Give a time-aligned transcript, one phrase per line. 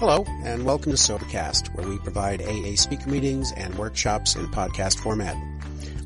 [0.00, 4.98] Hello, and welcome to Sobercast, where we provide AA speaker meetings and workshops in podcast
[4.98, 5.36] format.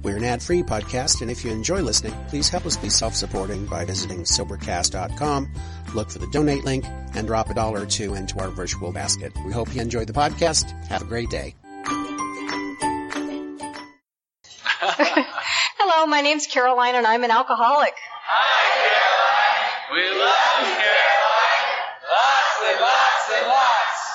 [0.03, 3.85] We're an ad-free podcast, and if you enjoy listening, please help us be self-supporting by
[3.85, 5.49] visiting Sobercast.com,
[5.95, 6.85] look for the donate link,
[7.15, 9.33] and drop a dollar or two into our virtual basket.
[9.47, 10.73] We hope you enjoy the podcast.
[10.89, 11.55] Have a great day.
[15.79, 17.95] Hello, my name's Caroline, and I'm an alcoholic.
[18.27, 19.95] Hi, Caroline.
[19.95, 21.15] We love you, Caroline.
[22.11, 24.14] Lots and lots and lots.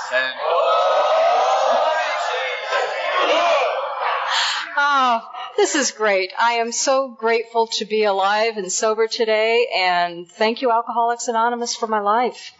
[4.81, 5.21] Oh,
[5.55, 6.31] this is great.
[6.39, 11.75] I am so grateful to be alive and sober today, and thank you, Alcoholics Anonymous,
[11.75, 12.53] for my life.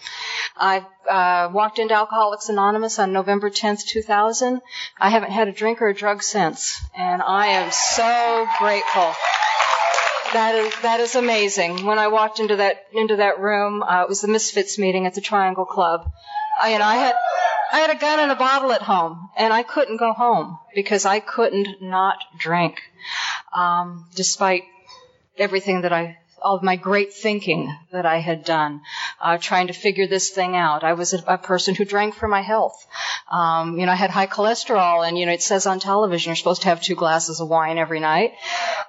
[0.55, 4.61] I uh, walked into Alcoholics Anonymous on November 10th, 2000.
[4.99, 9.11] I haven't had a drink or a drug since, and I am so grateful.
[10.33, 11.87] That is that is amazing.
[11.87, 15.15] When I walked into that into that room, uh, it was the Misfits meeting at
[15.15, 16.11] the Triangle Club.
[16.61, 17.15] I, and I had
[17.71, 21.05] I had a gun and a bottle at home, and I couldn't go home because
[21.05, 22.81] I couldn't not drink,
[23.53, 24.63] um, despite
[25.37, 28.81] everything that I of my great thinking that I had done,
[29.21, 30.83] uh, trying to figure this thing out.
[30.83, 32.85] I was a, a person who drank for my health.
[33.31, 36.35] Um, you know, I had high cholesterol, and you know, it says on television you're
[36.35, 38.33] supposed to have two glasses of wine every night,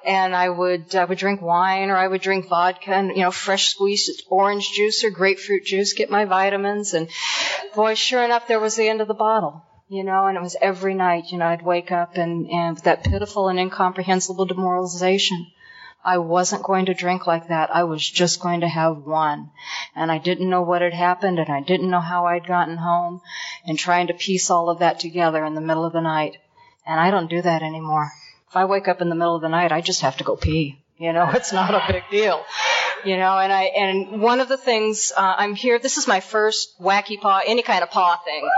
[0.05, 3.31] and I would I would drink wine or I would drink vodka and you know,
[3.31, 7.09] fresh squeezed orange juice or grapefruit juice, get my vitamins, and
[7.75, 10.57] boy, sure enough, there was the end of the bottle you know, and it was
[10.63, 15.49] every night, you know, I'd wake up and, and with that pitiful and incomprehensible demoralization.
[16.05, 17.75] I wasn't going to drink like that.
[17.75, 19.51] I was just going to have one.
[19.95, 23.21] And I didn't know what had happened and I didn't know how I'd gotten home
[23.67, 26.39] and trying to piece all of that together in the middle of the night.
[26.87, 28.11] And I don't do that anymore.
[28.49, 30.37] If I wake up in the middle of the night, I just have to go
[30.37, 30.83] pee.
[30.97, 32.45] You know, it's not a big deal.
[33.05, 36.21] You know, and I, and one of the things, uh, I'm here, this is my
[36.21, 38.49] first WACYPAA, any kind of paw thing.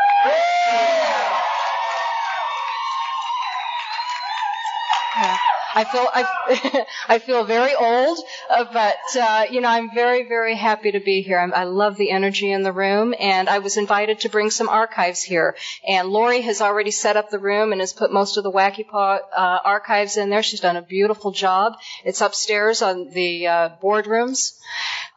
[5.74, 8.18] I feel I, I feel very old,
[8.50, 11.38] uh, but uh, you know I'm very very happy to be here.
[11.38, 14.68] I'm, i love the energy in the room, and I was invited to bring some
[14.68, 15.56] archives here.
[15.86, 19.20] And Lori has already set up the room and has put most of the WACYPAA
[19.36, 20.42] uh, archives in there.
[20.42, 21.74] She's done a beautiful job.
[22.04, 24.58] It's upstairs on the uh, boardrooms.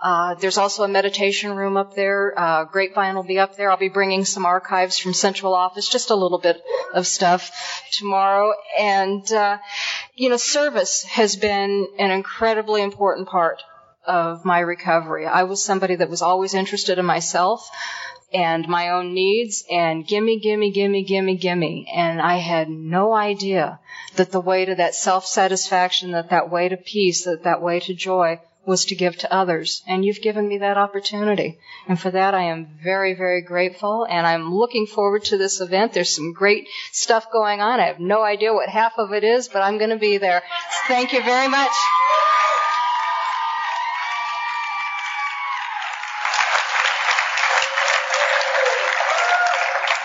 [0.02, 2.38] Uh, there's also a meditation room up there.
[2.38, 3.72] Uh, Grapevine will be up there.
[3.72, 6.62] I'll be bringing some archives from central office, just a little bit
[6.94, 8.54] of stuff tomorrow.
[8.80, 9.26] And,
[10.16, 13.62] you know, service has been an incredibly important part
[14.08, 15.26] of my recovery.
[15.26, 17.70] I was somebody that was always interested in myself
[18.34, 21.92] and my own needs and gimme, gimme, gimme, gimme, gimme.
[21.94, 23.80] And I had no idea
[24.16, 27.94] that the way to that self-satisfaction, that that way to peace, that that way to
[27.94, 29.84] joy was to give to others.
[29.88, 31.60] And you've given me that opportunity.
[31.88, 34.06] And for that, I am very, very grateful.
[34.10, 35.94] And I'm looking forward to this event.
[35.94, 37.80] There's some great stuff going on.
[37.80, 40.42] I have no idea what half of it is, but I'm going to be there.
[40.88, 41.72] Thank you very much.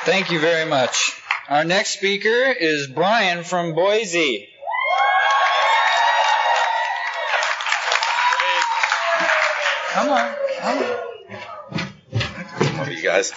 [0.05, 1.13] Thank you very much.
[1.49, 4.50] Our next speaker is Brian from Boise.
[9.93, 10.97] Come on, come on.
[12.79, 13.33] Love you guys.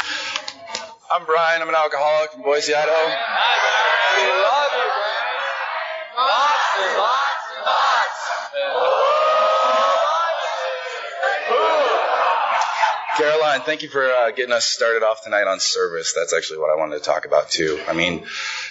[1.12, 1.62] I'm Brian.
[1.62, 2.96] I'm an alcoholic from Boise, Idaho.
[2.96, 5.28] We love you, Brian.
[6.18, 9.03] Lots and lots and lots.
[13.18, 16.14] Caroline, thank you for uh, getting us started off tonight on service.
[16.14, 17.80] That's actually what I wanted to talk about too.
[17.88, 18.26] I mean,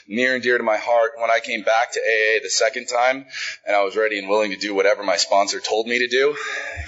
[0.08, 3.26] near and dear to my heart, when I came back to AA the second time
[3.64, 6.36] and I was ready and willing to do whatever my sponsor told me to do,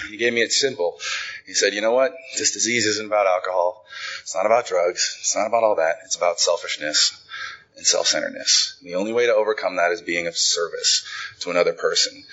[0.09, 0.99] he gave me it simple.
[1.45, 2.13] He said, you know what?
[2.37, 3.85] This disease isn't about alcohol.
[4.21, 5.15] It's not about drugs.
[5.21, 5.99] It's not about all that.
[6.03, 7.21] It's about selfishness
[7.77, 8.77] and self-centeredness.
[8.81, 11.05] The only way to overcome that is being of service
[11.41, 12.23] to another person.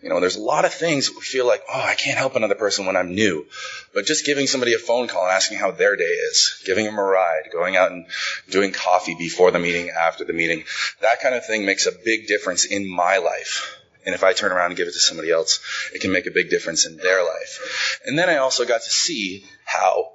[0.00, 2.54] You know, there's a lot of things we feel like, oh, I can't help another
[2.54, 3.46] person when I'm new.
[3.94, 6.98] But just giving somebody a phone call and asking how their day is, giving them
[6.98, 8.06] a ride, going out and
[8.50, 10.64] doing coffee before the meeting, after the meeting,
[11.00, 13.78] that kind of thing makes a big difference in my life.
[14.04, 15.60] And if I turn around and give it to somebody else,
[15.94, 18.00] it can make a big difference in their life.
[18.04, 20.12] And then I also got to see how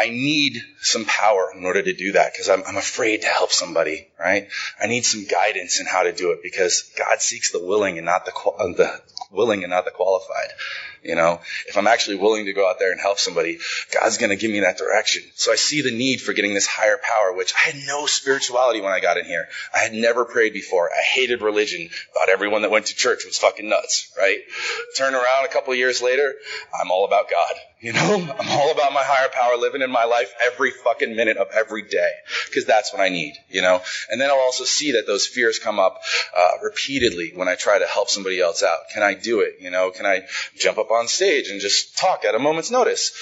[0.00, 3.52] I need some power in order to do that because I'm, I'm, afraid to help
[3.52, 4.48] somebody, right?
[4.80, 8.06] I need some guidance in how to do it because God seeks the willing and
[8.06, 10.48] not the, uh, the willing and not the qualified.
[11.02, 13.58] You know, if I'm actually willing to go out there and help somebody,
[13.92, 15.22] God's going to give me that direction.
[15.34, 18.80] So I see the need for getting this higher power, which I had no spirituality
[18.80, 19.48] when I got in here.
[19.74, 20.90] I had never prayed before.
[20.90, 21.90] I hated religion.
[22.14, 24.40] Thought everyone that went to church was fucking nuts, right?
[24.96, 26.34] Turn around a couple years later,
[26.78, 27.52] I'm all about God.
[27.80, 31.14] You know, I'm all about my higher power living in in my life every fucking
[31.14, 32.12] minute of every day
[32.46, 33.82] because that's what I need, you know?
[34.08, 36.00] And then I'll also see that those fears come up
[36.34, 38.78] uh, repeatedly when I try to help somebody else out.
[38.94, 39.56] Can I do it?
[39.60, 40.22] You know, can I
[40.56, 43.12] jump up on stage and just talk at a moment's notice?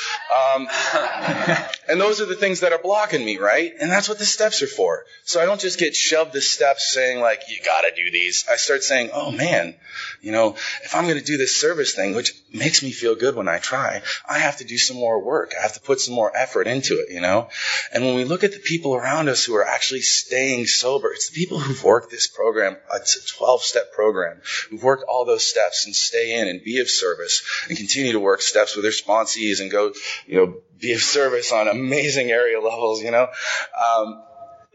[0.55, 0.69] Um,
[1.89, 3.73] and those are the things that are blocking me, right?
[3.81, 5.05] And that's what the steps are for.
[5.25, 8.47] So I don't just get shoved the steps saying like, you gotta do these.
[8.51, 9.75] I start saying, oh man,
[10.21, 13.35] you know, if I'm going to do this service thing, which makes me feel good
[13.37, 15.53] when I try, I have to do some more work.
[15.57, 17.49] I have to put some more effort into it, you know?
[17.93, 21.31] And when we look at the people around us who are actually staying sober, it's
[21.31, 22.77] the people who've worked this program.
[22.95, 24.41] It's a 12 step program
[24.71, 28.21] who've worked all those steps and stay in and be of service and continue to
[28.21, 29.93] work steps with their sponsees and go,
[30.27, 33.29] you know, be of service on amazing area levels, you know?
[33.77, 34.23] Um,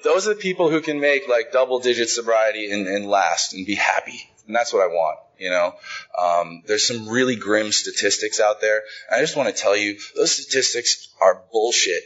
[0.04, 3.66] those are the people who can make like double digit sobriety and, and last and
[3.66, 4.30] be happy.
[4.48, 5.20] And that's what I want.
[5.40, 5.76] You know,
[6.18, 8.84] um, there's some really grim statistics out there.
[9.12, 12.04] I just want to tell you, those statistics are bullshit.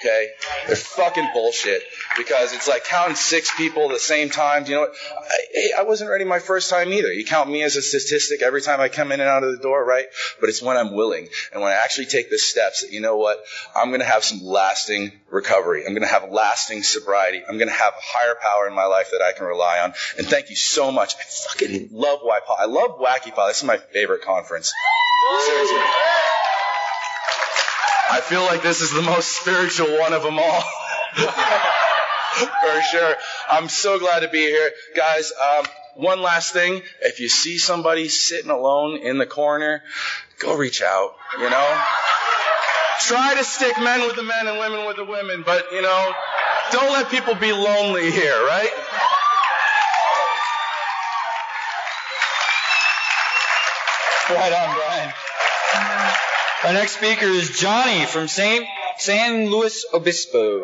[0.00, 0.30] Okay?
[0.66, 1.82] They're fucking bullshit
[2.16, 4.66] because it's like counting six people at the same time.
[4.66, 4.94] You know what?
[5.14, 7.12] I, I wasn't ready my first time either.
[7.12, 9.62] You count me as a statistic every time I come in and out of the
[9.62, 10.06] door, right?
[10.40, 13.16] But it's when I'm willing and when I actually take the steps that, you know
[13.16, 13.42] what?
[13.74, 15.84] I'm going to have some lasting recovery.
[15.86, 17.42] I'm going to have lasting sobriety.
[17.48, 19.94] I'm going to have a higher power in my life that I can rely on.
[20.18, 21.14] And thank you so much.
[21.14, 22.56] I fucking love YPAA.
[22.58, 23.48] I love WACYPAA.
[23.48, 24.72] This is my favorite conference.
[25.46, 26.31] Seriously.
[28.12, 30.60] I feel like this is the most spiritual one of them all.
[32.36, 33.16] For sure.
[33.50, 34.70] I'm so glad to be here.
[34.94, 35.64] Guys, um,
[35.94, 36.82] one last thing.
[37.00, 39.82] If you see somebody sitting alone in the corner,
[40.38, 41.82] go reach out, you know?
[43.00, 46.12] Try to stick men with the men and women with the women, but, you know,
[46.70, 48.68] don't let people be lonely here, right?
[54.28, 54.81] Right on, Brian.
[56.64, 58.64] Our next speaker is Johnny from San,
[58.96, 60.60] San Luis Obispo.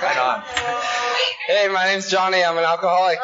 [0.00, 0.42] Right on.
[1.48, 2.44] Hey, my name's Johnny.
[2.44, 3.18] I'm an alcoholic.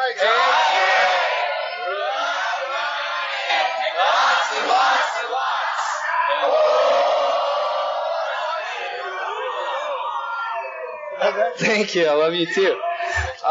[11.57, 12.05] Thank you.
[12.05, 12.77] I love you too.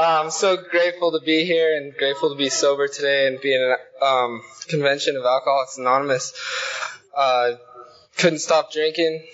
[0.01, 3.61] I'm so grateful to be here and grateful to be sober today and be in
[3.61, 6.35] a um, convention of Alcoholics Anonymous.
[7.17, 7.55] Uh,
[8.17, 9.27] couldn't stop drinking.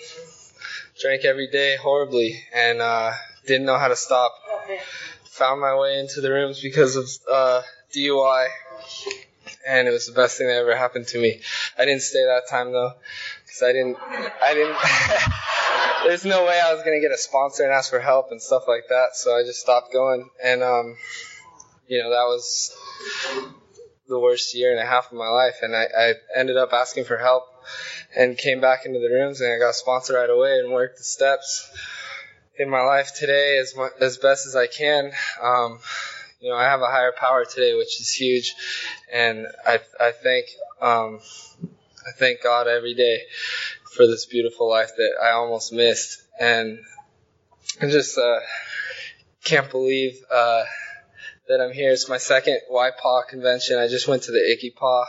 [0.99, 3.11] Drank every day horribly and uh,
[3.45, 4.33] didn't know how to stop.
[5.25, 7.61] Found my way into the rooms because of uh,
[7.95, 8.47] DUI,
[9.67, 11.41] and it was the best thing that ever happened to me.
[11.77, 12.93] I didn't stay that time though,
[13.45, 13.97] because I didn't.
[14.01, 14.77] I didn't.
[16.05, 18.63] there's no way I was gonna get a sponsor and ask for help and stuff
[18.67, 19.15] like that.
[19.15, 20.95] So I just stopped going, and um,
[21.87, 22.75] you know that was
[24.07, 25.57] the worst year and a half of my life.
[25.61, 27.43] And I, I ended up asking for help
[28.15, 31.03] and came back into the rooms and I got sponsored right away and worked the
[31.03, 31.69] steps
[32.57, 35.11] in my life today as mu- as best as I can.
[35.41, 35.79] Um,
[36.39, 38.53] you know, I have a higher power today, which is huge,
[39.11, 40.45] and I I thank
[40.81, 41.19] um,
[42.07, 43.21] I thank God every day
[43.93, 46.79] for this beautiful life that I almost missed, and
[47.81, 48.39] I just uh,
[49.43, 50.63] can't believe uh,
[51.47, 51.91] that I'm here.
[51.91, 53.77] It's my second YPAA convention.
[53.77, 55.05] I just went to the ICYPAA.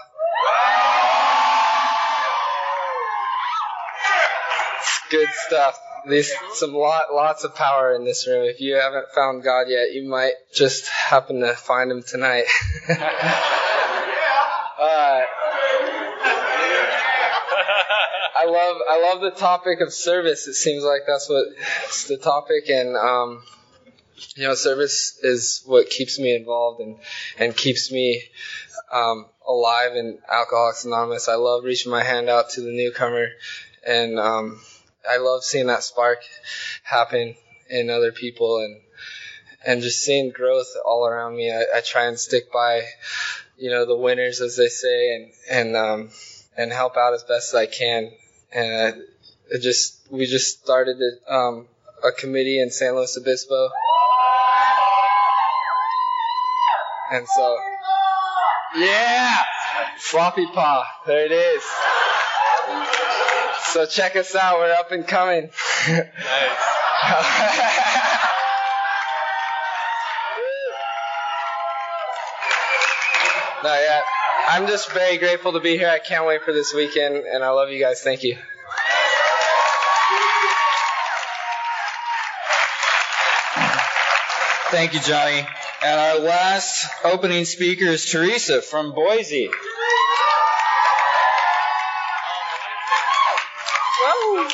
[4.81, 5.79] It's good stuff.
[6.09, 8.45] There's some lot, lots of power in this room.
[8.45, 12.45] If you haven't found God yet, you might just happen to find Him tonight.
[12.89, 12.95] uh,
[18.89, 20.47] I love the topic of service.
[20.47, 21.47] It seems like that's what
[22.09, 23.43] the topic, and um,
[24.37, 26.99] you know, service is what keeps me involved and
[27.39, 28.23] and keeps me
[28.93, 31.29] um, alive in Alcoholics Anonymous.
[31.29, 33.29] I love reaching my hand out to the newcomer,
[33.87, 34.61] and um,
[35.09, 36.19] I love seeing that spark
[36.83, 37.35] happen
[37.69, 38.81] in other people and
[39.67, 41.51] and just seeing growth all around me.
[41.51, 42.83] I, I try and stick by,
[43.59, 46.11] you know, the winners as they say, and and um,
[46.57, 48.13] and help out as best as I can.
[48.57, 49.05] And uh,
[49.51, 51.67] it just we just started a, um,
[52.03, 53.69] a committee in San Luis Obispo,
[57.13, 57.59] and so
[58.77, 59.37] yeah,
[59.99, 61.63] floppy paw, there it is.
[63.73, 64.59] So check us out.
[64.59, 65.51] We're up and coming.
[65.89, 66.03] no,
[74.57, 75.91] I'm just very grateful to be here.
[75.91, 78.01] I can't wait for this weekend, and I love you guys.
[78.01, 78.39] Thank you.
[84.71, 85.47] Thank you, Johnny.
[85.85, 89.51] And our last opening speaker is Teresa from Boise.
[94.01, 94.49] Whoa.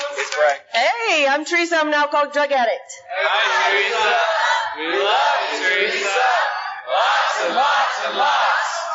[0.72, 1.76] Hey, I'm Teresa.
[1.78, 2.92] I'm now called drug addict.
[3.08, 4.18] Hi, Teresa.
[4.78, 6.26] We love you, Teresa.
[6.90, 8.91] Lots and lots and lots.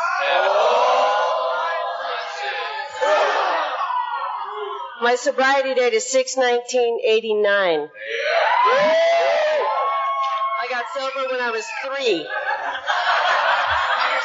[5.00, 7.90] My sobriety date is 6-19-89.
[10.60, 12.28] I got sober when I was three.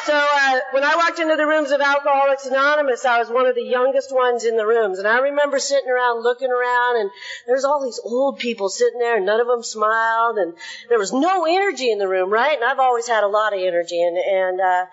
[0.05, 3.55] So uh, when I walked into the rooms of Alcoholics Anonymous, I was one of
[3.55, 7.09] the youngest ones in the rooms, and I remember sitting around looking around, and
[7.47, 10.55] there's all these old people sitting there, and none of them smiled, and
[10.89, 12.53] there was no energy in the room, right?
[12.53, 14.85] And I've always had a lot of energy, and and uh,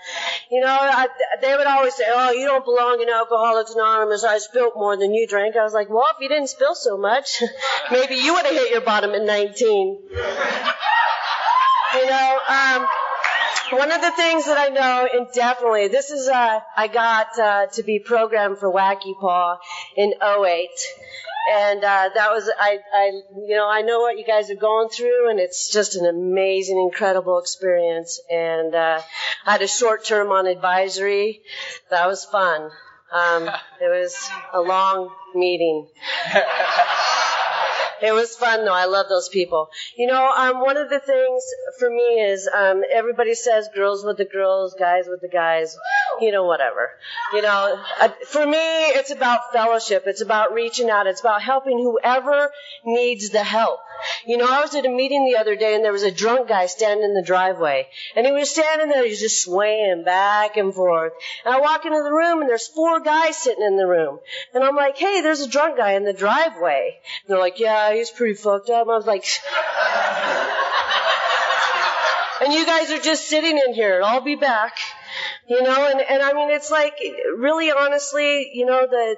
[0.49, 1.09] you know, I,
[1.43, 4.23] they would always say, "Oh, you don't belong in Alcoholics Anonymous.
[4.23, 6.97] I spilt more than you drank." I was like, "Well, if you didn't spill so
[6.97, 7.43] much,
[7.91, 9.99] maybe you would have hit your bottom at 19."
[11.93, 12.39] You know.
[12.49, 12.87] Um,
[13.71, 17.67] one of the things that I know, and definitely, this is, uh, I got uh,
[17.75, 19.59] to be programmed for WACYPAA
[19.97, 20.69] in 08.
[21.53, 23.07] And uh, that was, I, I,
[23.47, 26.79] you know, I know what you guys are going through, and it's just an amazing,
[26.79, 28.21] incredible experience.
[28.31, 29.01] And uh,
[29.47, 31.41] I had a short term on advisory.
[31.91, 32.71] That was fun.
[33.13, 33.49] Um,
[33.81, 35.89] it was a long meeting.
[38.03, 38.75] It was fun though.
[38.75, 39.71] I love those people.
[39.97, 41.45] You know, um, one of the things
[41.79, 45.77] for me is um, everybody says girls with the girls, guys with the guys.
[46.21, 46.91] You know, whatever.
[47.33, 50.05] You know, uh, for me, it's about fellowship.
[50.07, 51.07] It's about reaching out.
[51.07, 52.51] It's about helping whoever
[52.85, 53.81] needs the help.
[54.27, 56.49] You know, I was at a meeting the other day and there was a drunk
[56.49, 57.89] guy standing in the driveway.
[58.17, 61.13] And he was standing there, he was just swaying back and forth.
[61.45, 64.19] And I walk into the room and there's four guys sitting in the room.
[64.55, 66.99] And I'm like, hey, there's a drunk guy in the driveway.
[67.23, 68.83] And they're like, yeah, he's pretty fucked up.
[68.83, 69.25] And I was like,
[72.43, 74.01] and you guys are just sitting in here.
[74.03, 74.79] I'll be back.
[75.51, 76.95] You know, and, and I mean, it's like,
[77.37, 79.17] really honestly, you know, the,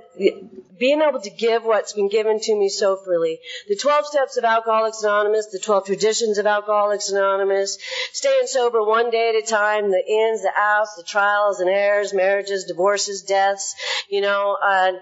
[0.79, 3.39] being able to give what's been given to me so freely.
[3.69, 7.77] The 12 steps of Alcoholics Anonymous, the 12 traditions of Alcoholics Anonymous,
[8.15, 12.15] staying sober one day at a time, the ins, the outs, the trials and errors,
[12.15, 13.75] marriages, divorces, deaths,
[14.09, 14.93] you know, uh,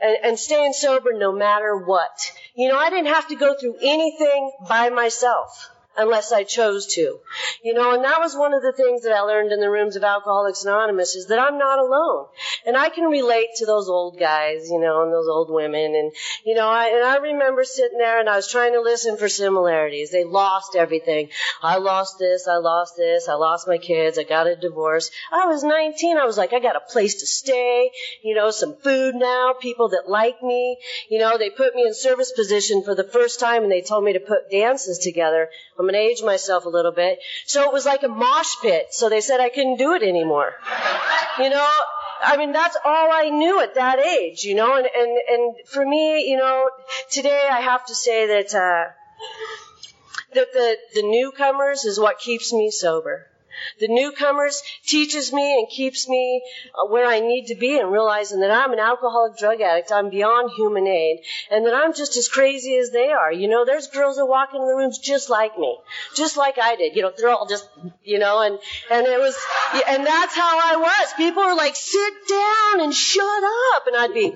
[0.00, 2.32] and, and staying sober no matter what.
[2.54, 5.68] You know, I didn't have to go through anything by myself
[5.98, 7.18] unless I chose to.
[7.62, 9.96] You know, and that was one of the things that I learned in the rooms
[9.96, 12.26] of Alcoholics Anonymous is that I'm not alone.
[12.64, 15.94] And I can relate to those old guys, you know, and those old women.
[15.94, 16.12] And,
[16.46, 19.28] you know, I, and I remember sitting there and I was trying to listen for
[19.28, 20.10] similarities.
[20.10, 21.30] They lost everything.
[21.62, 25.10] I lost this, I lost this, I lost my kids, I got a divorce.
[25.32, 27.90] I was 19, I was like, I got a place to stay,
[28.22, 30.78] you know, some food now, people that like me.
[31.10, 34.04] You know, they put me in service position for the first time and they told
[34.04, 35.48] me to put dances together.
[35.78, 37.18] I'm going to age myself a little bit.
[37.46, 38.88] So it was like a mosh pit.
[38.90, 40.54] So they said I couldn't do it anymore.
[41.38, 41.68] You know,
[42.20, 45.84] I mean, that's all I knew at that age, you know, and, and, and for
[45.86, 46.68] me, you know,
[47.10, 48.90] today I have to say that, uh,
[50.34, 53.27] that the, the newcomers is what keeps me sober.
[53.80, 56.42] The newcomers teaches me and keeps me
[56.74, 59.92] uh, where I need to be and realizing that I'm an alcoholic drug addict.
[59.92, 63.32] I'm beyond human aid and that I'm just as crazy as they are.
[63.32, 65.76] You know, there's girls that walk into the rooms just like me,
[66.14, 66.96] just like I did.
[66.96, 67.68] You know, they're all just,
[68.04, 68.58] you know, and,
[68.90, 69.36] and it was,
[69.88, 71.12] and that's how I was.
[71.16, 73.42] People were like, sit down and shut
[73.74, 73.86] up.
[73.86, 74.32] And I'd be,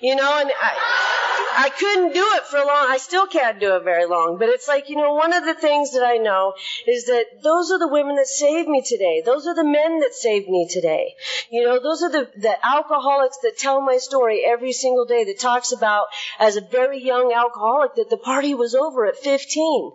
[0.00, 1.24] you know, and I,
[1.56, 2.86] I couldn't do it for long.
[2.88, 5.54] I still can't do it very long, but it's like, you know, one of the
[5.54, 6.54] things that I know
[6.86, 9.22] is that those are the women that saved me today.
[9.24, 11.14] Those are the men that saved me today.
[11.50, 15.40] You know, those are the, the alcoholics that tell my story every single day that
[15.40, 16.06] talks about
[16.38, 19.92] as a very young alcoholic that the party was over at 15.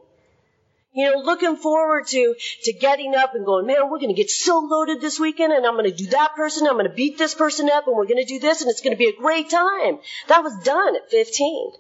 [0.92, 4.32] You know, looking forward to, to getting up and going, man, we're going to get
[4.32, 7.20] so loaded this weekend and I'm going to do that person, I'm going to beat
[7.20, 9.16] this person up and we're going to do this and it's going to be a
[9.16, 10.00] great time.
[10.28, 11.72] That was done at 15.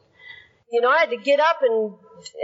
[0.71, 1.95] You know, I had to get up and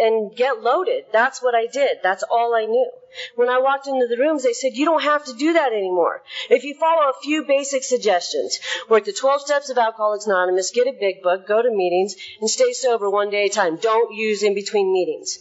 [0.02, 1.06] and get loaded.
[1.12, 1.98] That's what I did.
[2.04, 2.90] That's all I knew.
[3.36, 6.22] When I walked into the rooms, they said, you don't have to do that anymore.
[6.50, 10.88] If you follow a few basic suggestions, work the 12 steps of Alcoholics Anonymous, get
[10.88, 13.78] a big book, go to meetings, and stay sober one day at a time.
[13.78, 15.40] Don't use in between meetings.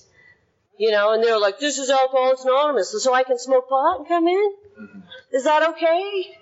[0.76, 4.08] You know, and they're like, this is Alcoholics Anonymous, so I can smoke pot and
[4.08, 4.52] come in?
[4.80, 5.00] Mm-hmm.
[5.32, 6.36] Is that okay?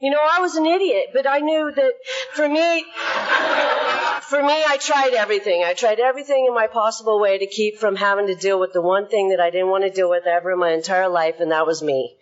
[0.00, 1.92] You know, I was an idiot, but I knew that
[2.32, 2.84] for me,
[4.22, 5.62] for me, I tried everything.
[5.64, 8.80] I tried everything in my possible way to keep from having to deal with the
[8.80, 11.50] one thing that I didn't want to deal with ever in my entire life, and
[11.50, 12.16] that was me.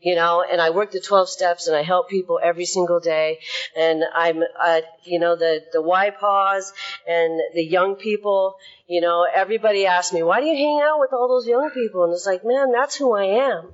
[0.00, 3.40] You know, and I worked the 12 steps and I help people every single day.
[3.76, 6.70] And I'm, uh, you know, the, the YPAAs
[7.08, 8.54] and the young people,
[8.86, 12.04] you know, everybody asks me, why do you hang out with all those young people?
[12.04, 13.72] And it's like, man, that's who I am.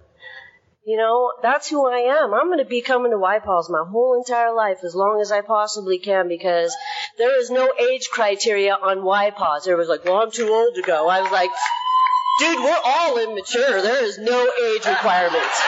[0.87, 2.35] You know, that's who I am.
[2.35, 5.41] I'm going to be coming to YPAAs my whole entire life as long as I
[5.41, 6.77] possibly can because
[7.17, 9.65] there is no age criteria on YPAAs.
[9.65, 11.09] There was like, well, I'm too old to go.
[11.09, 11.51] I was like,
[12.39, 13.81] dude, we're all immature.
[13.81, 15.63] There is no age requirements.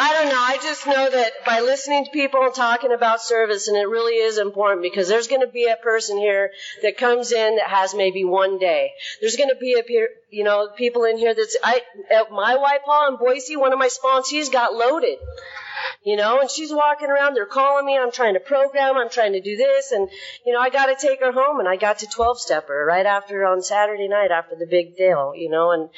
[0.00, 0.40] I don't know.
[0.40, 4.38] I just know that by listening to people talking about service, and it really is
[4.38, 6.52] important because there's going to be a person here
[6.82, 8.92] that comes in that has maybe one day.
[9.20, 9.82] There's going to be a
[10.30, 11.80] you know, people in here that's I
[12.12, 13.56] at my YPAA in Boise.
[13.56, 15.18] One of my sponsees got loaded.
[16.04, 19.34] You know, and she's walking around, they're calling me, I'm trying to program, I'm trying
[19.34, 20.08] to do this, and,
[20.44, 23.46] you know, I gotta take her home, and I got to 12 stepper right after,
[23.46, 25.88] on Saturday night after the big deal, you know, and,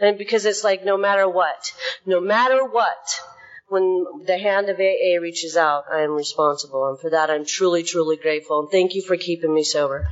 [0.00, 1.74] and because it's like no matter what,
[2.06, 3.20] no matter what,
[3.68, 6.88] when the hand of AA reaches out, I am responsible.
[6.88, 8.60] And for that, I'm truly, truly grateful.
[8.60, 10.06] And thank you for keeping me sober.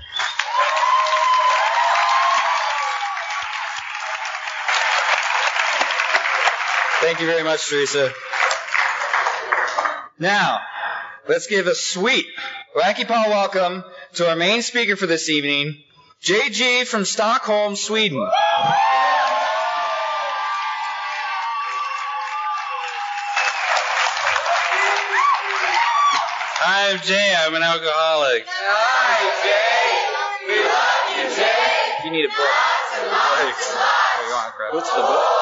[7.01, 8.13] Thank you very much, Teresa.
[10.19, 10.61] Now,
[11.29, 12.25] let's give a sweet
[12.75, 13.85] WACYPAA welcome
[14.15, 15.83] to our main speaker for this evening,
[16.23, 18.27] JG from Stockholm, Sweden.
[26.95, 27.35] I'm Jay.
[27.37, 28.45] I'm an alcoholic.
[28.47, 29.99] Hi, Jay.
[30.47, 32.07] We love you, Jay.
[32.07, 32.39] You need a book.
[34.71, 35.35] What's the book?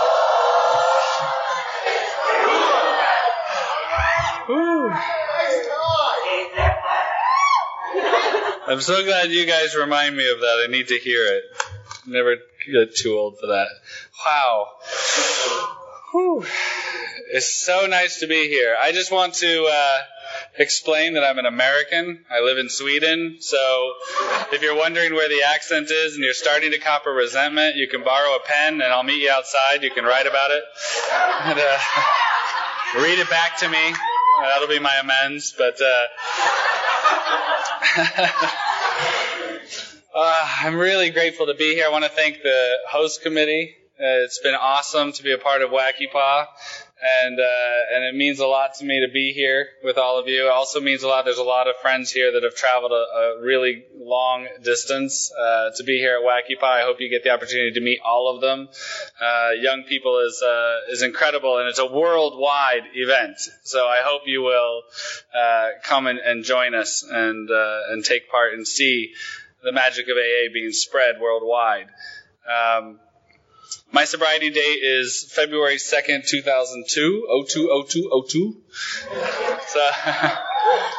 [8.67, 10.65] I'm so glad you guys remind me of that.
[10.67, 11.45] I need to hear it.
[12.07, 13.69] Never get too old for that.
[14.25, 14.69] Wow.
[16.13, 16.47] Whew.
[17.35, 18.75] It's so nice to be here.
[18.81, 19.99] I just want to uh,
[20.59, 22.25] explain that I'm an American.
[22.31, 23.39] I live in Sweden.
[23.41, 23.93] So
[24.53, 27.89] if you're wondering where the accent is and you're starting to cop a resentment, you
[27.89, 29.83] can borrow a pen and I'll meet you outside.
[29.83, 30.63] You can write about it.
[31.45, 31.79] And, uh,
[33.03, 33.95] read it back to me.
[34.41, 35.55] That'll be my amends.
[35.57, 36.07] But uh,
[40.15, 41.87] uh, I'm really grateful to be here.
[41.87, 43.77] I want to thank the host committee.
[44.01, 46.47] Uh, it's been awesome to be a part of WACYPAA,
[47.03, 50.29] and uh, and it means a lot to me to be here with all of
[50.29, 50.47] you.
[50.47, 51.25] It also means a lot.
[51.25, 55.71] There's a lot of friends here that have traveled a, a really long distance uh,
[55.77, 56.63] to be here at WACYPAA.
[56.63, 58.69] I hope you get the opportunity to meet all of them.
[59.21, 63.37] Uh, young people is uh, is incredible, and it's a worldwide event.
[63.65, 64.83] So I hope you will
[65.35, 69.13] uh, come and, and join us and uh, and take part and see
[69.65, 71.89] the magic of AA being spread worldwide.
[72.47, 73.01] Um,
[73.93, 78.57] my sobriety date is February 2nd, 2002, 02, 02, 02.
[79.67, 79.91] So,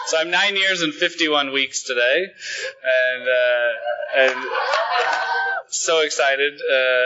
[0.08, 2.28] so I'm nine years and 51 weeks today.
[2.84, 3.72] And, uh,
[4.18, 4.46] and
[5.74, 6.54] so excited.
[6.54, 7.06] Uh,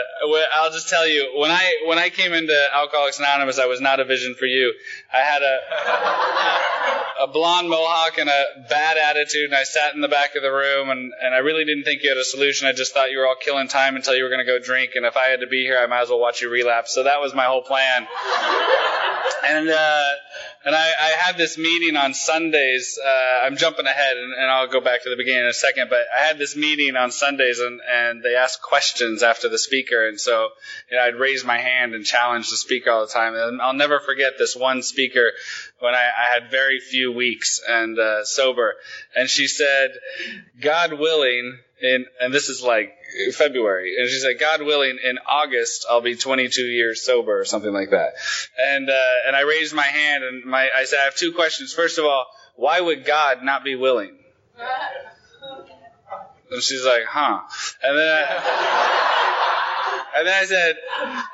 [0.54, 4.00] I'll just tell you, when I, when I came into Alcoholics Anonymous, I was not
[4.00, 4.74] a vision for you.
[5.12, 10.08] I had a, a blonde mohawk and a bad attitude, and I sat in the
[10.08, 12.68] back of the room, and, and I really didn't think you had a solution.
[12.68, 14.92] I just thought you were all killing time until you were going to go drink,
[14.94, 16.94] and if I had to be here, I might as well watch you relapse.
[16.94, 18.06] So that was my whole plan.
[19.44, 20.10] And uh,
[20.64, 22.98] and I, I had this meeting on Sundays.
[23.02, 25.88] Uh, I'm jumping ahead, and, and I'll go back to the beginning in a second.
[25.88, 30.08] But I had this meeting on Sundays, and, and they asked questions after the speaker,
[30.08, 30.48] and so
[30.90, 33.34] you know, I'd raise my hand and challenge the speaker all the time.
[33.34, 35.32] And I'll never forget this one speaker
[35.80, 38.74] when I, I had very few weeks and uh, sober,
[39.14, 39.92] and she said,
[40.60, 42.92] "God willing." In, and this is like
[43.34, 47.72] February, and she said, "God willing, in August I'll be 22 years sober, or something
[47.72, 48.14] like that."
[48.58, 51.72] And uh, and I raised my hand, and my I said, "I have two questions.
[51.72, 54.18] First of all, why would God not be willing?"
[56.50, 57.40] And she's like, "Huh?"
[57.82, 58.24] And then.
[58.26, 59.24] I,
[60.18, 60.76] and then I said,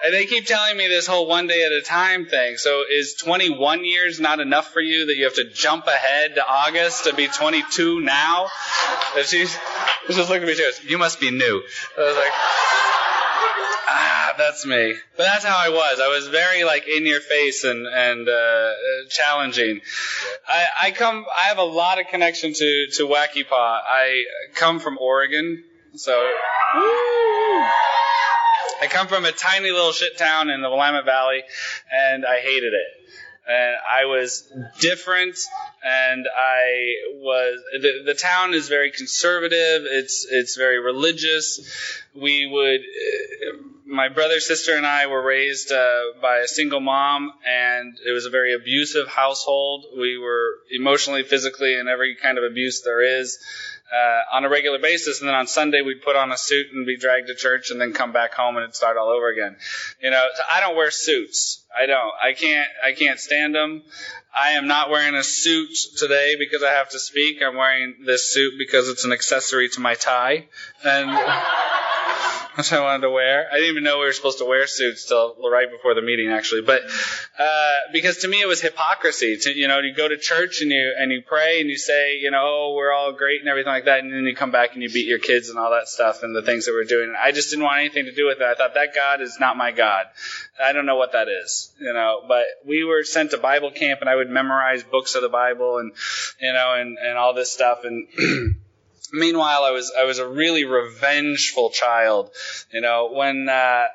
[0.04, 2.56] and they keep telling me this whole one day at a time thing.
[2.56, 6.46] So is 21 years not enough for you that you have to jump ahead to
[6.46, 8.48] August to be 22 now?
[9.16, 9.56] And she's,
[10.08, 10.54] just looking at me.
[10.54, 11.62] She goes, "You must be new."
[11.96, 12.32] I was like,
[13.88, 14.94] ah, that's me.
[15.16, 16.00] But that's how I was.
[16.00, 18.72] I was very like in your face and and uh,
[19.08, 19.80] challenging.
[20.48, 21.24] I, I come.
[21.36, 23.52] I have a lot of connection to to WACYPAA.
[23.52, 26.32] I come from Oregon, so.
[28.80, 31.42] I come from a tiny little shit town in the Willamette Valley,
[31.92, 32.86] and I hated it.
[33.46, 35.36] And I was different,
[35.84, 39.82] and I was the, the town is very conservative.
[39.84, 41.60] It's it's very religious.
[42.14, 42.80] We would.
[43.86, 48.24] My brother, sister, and I were raised uh, by a single mom, and it was
[48.24, 49.84] a very abusive household.
[49.94, 53.38] We were emotionally, physically, and every kind of abuse there is.
[53.92, 56.86] Uh, on a regular basis, and then on Sunday we'd put on a suit and
[56.86, 59.56] be dragged to church, and then come back home and it'd start all over again.
[60.02, 61.64] You know, I don't wear suits.
[61.76, 62.12] I don't.
[62.22, 62.68] I can't.
[62.84, 63.82] I can't stand them.
[64.36, 67.38] I am not wearing a suit today because I have to speak.
[67.40, 70.46] I'm wearing this suit because it's an accessory to my tie,
[70.82, 71.10] and
[72.56, 73.48] what I wanted to wear.
[73.50, 76.30] I didn't even know we were supposed to wear suits till right before the meeting,
[76.30, 76.62] actually.
[76.62, 76.82] But
[77.38, 79.36] uh, because to me it was hypocrisy.
[79.38, 82.18] To you know, you go to church and you and you pray and you say,
[82.18, 84.74] you know, oh, we're all great and everything like that, and then you come back
[84.74, 87.14] and you beat your kids and all that stuff and the things that we're doing.
[87.18, 88.44] I just didn't want anything to do with it.
[88.44, 90.06] I thought that God is not my God.
[90.62, 92.22] I don't know what that is, you know.
[92.28, 95.78] But we were sent to Bible camp, and I would memorize books of the Bible
[95.78, 95.92] and
[96.40, 98.54] you know and and all this stuff and.
[99.14, 102.30] meanwhile, I was I was a really revengeful child.
[102.72, 103.86] You know, when uh,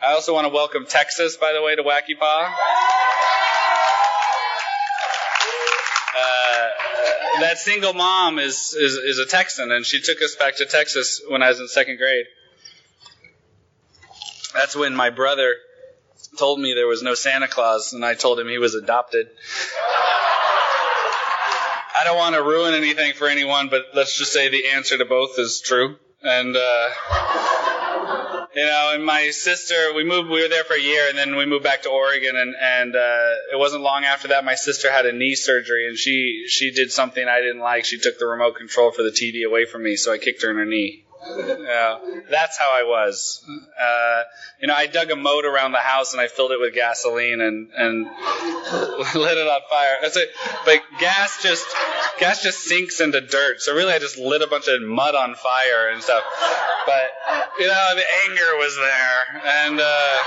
[0.00, 2.52] I also want to welcome Texas, by the way, to WACYPAA.
[6.14, 6.68] Uh,
[7.40, 11.22] that single mom is, is is a Texan, and she took us back to Texas
[11.28, 12.26] when I was in second grade.
[14.54, 15.54] That's when my brother
[16.38, 19.28] told me there was no Santa Claus, and I told him he was adopted.
[22.02, 25.04] I don't want to ruin anything for anyone, but let's just say the answer to
[25.04, 25.94] both is true.
[26.20, 26.88] And uh,
[28.56, 31.36] you know, and my sister, we moved, we were there for a year, and then
[31.36, 34.90] we moved back to Oregon, and and uh, it wasn't long after that my sister
[34.90, 37.84] had a knee surgery, and she she did something I didn't like.
[37.84, 40.50] She took the remote control for the TV away from me, so I kicked her
[40.50, 41.04] in her knee.
[41.24, 41.98] Yeah,
[42.30, 43.44] that's how I was.
[43.80, 44.22] Uh,
[44.60, 47.40] you know, I dug a moat around the house and I filled it with gasoline
[47.40, 48.04] and and
[49.14, 49.96] lit it on fire.
[50.02, 50.30] That's it.
[50.64, 51.66] But gas just
[52.18, 53.60] gas just sinks into dirt.
[53.60, 56.24] So really, I just lit a bunch of mud on fire and stuff.
[56.86, 57.10] But
[57.58, 60.18] you know, the anger was there, and uh,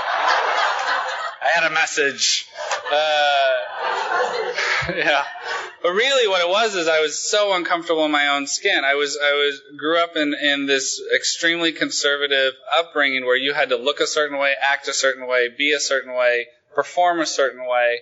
[1.42, 2.46] I had a message.
[2.90, 3.65] Uh,
[4.96, 5.24] yeah.
[5.82, 8.84] But really, what it was is I was so uncomfortable in my own skin.
[8.84, 13.68] I was I was grew up in in this extremely conservative upbringing where you had
[13.68, 17.26] to look a certain way, act a certain way, be a certain way, perform a
[17.26, 18.00] certain way,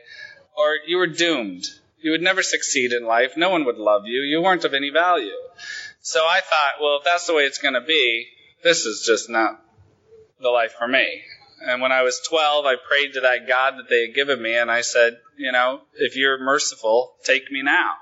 [0.57, 1.65] or you were doomed.
[2.01, 3.37] You would never succeed in life.
[3.37, 4.21] No one would love you.
[4.21, 5.33] You weren't of any value.
[6.01, 8.29] So I thought, well, if that's the way it's going to be,
[8.63, 9.63] this is just not
[10.41, 11.23] the life for me.
[11.63, 14.57] And when I was 12, I prayed to that God that they had given me,
[14.57, 17.93] and I said, you know, if you're merciful, take me now.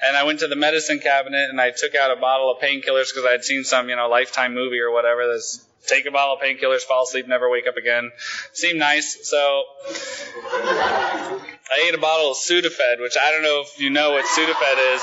[0.00, 3.10] And I went to the medicine cabinet and I took out a bottle of painkillers
[3.12, 6.34] because I had seen some, you know, lifetime movie or whatever that's take a bottle
[6.36, 8.12] of painkillers, fall asleep, never wake up again.
[8.52, 9.28] Seemed nice.
[9.28, 14.24] So I ate a bottle of Sudafed, which I don't know if you know what
[14.26, 15.02] Sudafed is,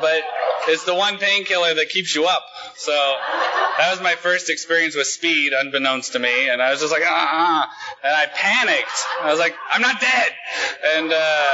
[0.00, 0.22] but
[0.68, 2.44] it's the one painkiller that keeps you up.
[2.76, 6.92] So that was my first experience with speed, unbeknownst to me, and I was just
[6.92, 7.70] like, ah, ah.
[8.02, 9.06] and I panicked.
[9.22, 10.32] I was like, I'm not dead,
[10.96, 11.52] and uh,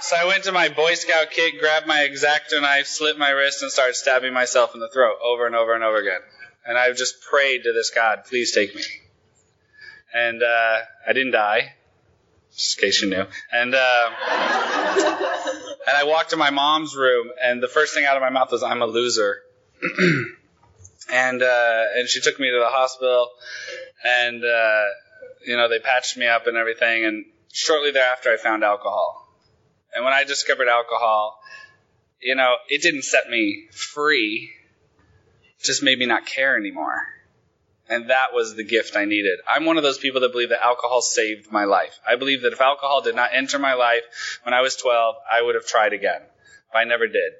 [0.00, 3.62] so I went to my Boy Scout kit, grabbed my X-Acto knife, slit my wrist,
[3.62, 6.20] and started stabbing myself in the throat over and over and over again.
[6.66, 8.82] And I just prayed to this God, please take me.
[10.14, 11.74] And uh, I didn't die,
[12.54, 13.24] just in case you knew.
[13.52, 14.10] And uh,
[15.86, 18.52] and I walked to my mom's room, and the first thing out of my mouth
[18.52, 19.42] was, "I'm a loser."
[21.12, 23.30] and uh, and she took me to the hospital,
[24.04, 24.84] and uh,
[25.46, 27.04] you know they patched me up and everything.
[27.04, 29.28] And shortly thereafter, I found alcohol.
[29.94, 31.38] And when I discovered alcohol,
[32.20, 34.50] you know, it didn't set me free,
[35.58, 37.02] it just made me not care anymore.
[37.88, 39.40] And that was the gift I needed.
[39.48, 41.98] I'm one of those people that believe that alcohol saved my life.
[42.08, 45.42] I believe that if alcohol did not enter my life when I was 12, I
[45.42, 46.22] would have tried again.
[46.72, 47.32] But I never did.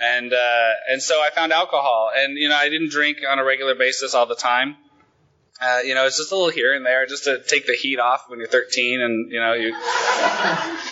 [0.00, 2.10] And, uh, and so I found alcohol.
[2.14, 4.76] And, you know, I didn't drink on a regular basis all the time.
[5.60, 8.00] Uh, you know, it's just a little here and there just to take the heat
[8.00, 9.72] off when you're 13 and, you know, you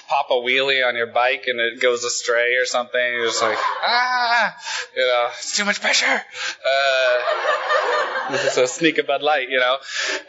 [0.09, 3.01] pop a wheelie on your bike and it goes astray or something.
[3.01, 4.55] You're just like, ah,
[4.97, 6.07] you know, it's too much pressure.
[6.07, 7.21] Uh,
[8.51, 9.77] so sneak a Bud Light, you know,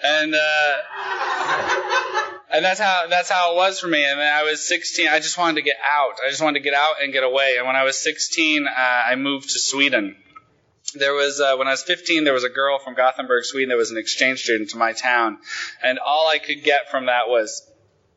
[0.03, 0.77] and, uh,
[2.53, 4.03] and that's how that's how it was for me.
[4.03, 5.07] And then I was 16.
[5.07, 6.15] I just wanted to get out.
[6.25, 7.55] I just wanted to get out and get away.
[7.57, 10.17] And when I was 16, uh, I moved to Sweden
[10.93, 13.77] there was uh, when I was 15, there was a girl from Gothenburg, Sweden, that
[13.77, 15.37] was an exchange student to my town,
[15.81, 17.65] and all I could get from that was,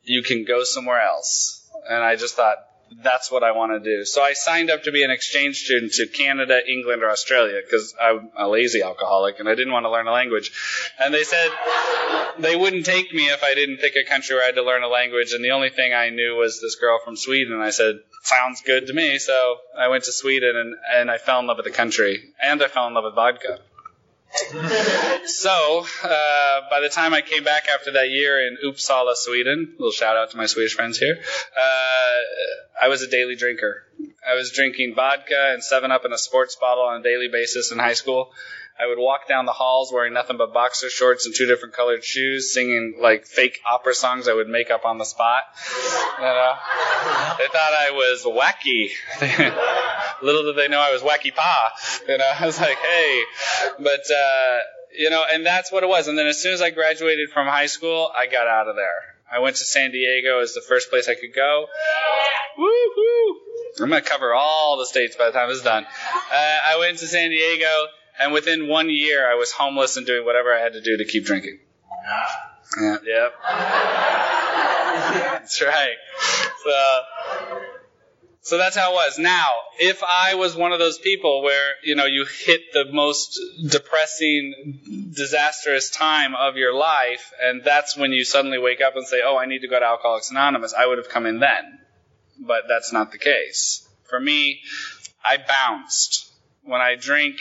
[0.02, 2.56] "You can go somewhere else." And I just thought,
[3.02, 4.04] that's what I want to do.
[4.04, 7.94] So I signed up to be an exchange student to Canada, England, or Australia because
[8.00, 10.52] I'm a lazy alcoholic and I didn't want to learn a language.
[10.98, 11.50] And they said
[12.38, 14.82] they wouldn't take me if I didn't pick a country where I had to learn
[14.82, 15.32] a language.
[15.32, 17.52] And the only thing I knew was this girl from Sweden.
[17.52, 19.18] And I said, sounds good to me.
[19.18, 22.62] So I went to Sweden and, and I fell in love with the country and
[22.62, 23.60] I fell in love with vodka.
[25.26, 29.92] So, uh, by the time I came back after that year in Uppsala, Sweden, little
[29.92, 31.18] shout out to my Swedish friends here,
[31.56, 33.84] uh, I was a daily drinker.
[34.28, 37.70] I was drinking vodka and 7 Up in a sports bottle on a daily basis
[37.70, 38.32] in high school.
[38.78, 42.04] I would walk down the halls wearing nothing but boxer shorts and two different colored
[42.04, 45.44] shoes, singing like fake opera songs I would make up on the spot.
[46.18, 46.54] You know,
[47.38, 48.90] they thought I was wacky.
[50.24, 51.72] Little did they know I was wacky pa.
[52.08, 53.22] You know, I was like, hey,
[53.78, 54.58] but uh,
[54.96, 56.08] you know, and that's what it was.
[56.08, 59.14] And then as soon as I graduated from high school, I got out of there.
[59.30, 61.66] I went to San Diego as the first place I could go.
[62.56, 63.40] Woo-hoo!
[63.82, 65.84] I'm going to cover all the states by the time this is done.
[65.84, 65.88] Uh,
[66.32, 67.66] I went to San Diego,
[68.20, 71.04] and within one year, I was homeless and doing whatever I had to do to
[71.04, 71.58] keep drinking.
[72.80, 73.34] Yeah, yep.
[75.42, 75.96] That's right.
[76.62, 77.00] So,
[78.44, 79.18] so that's how it was.
[79.18, 83.40] Now, if I was one of those people where, you know, you hit the most
[83.70, 89.22] depressing, disastrous time of your life, and that's when you suddenly wake up and say,
[89.24, 91.80] oh, I need to go to Alcoholics Anonymous, I would have come in then.
[92.38, 93.88] But that's not the case.
[94.10, 94.60] For me,
[95.24, 96.30] I bounced.
[96.64, 97.36] When I drink,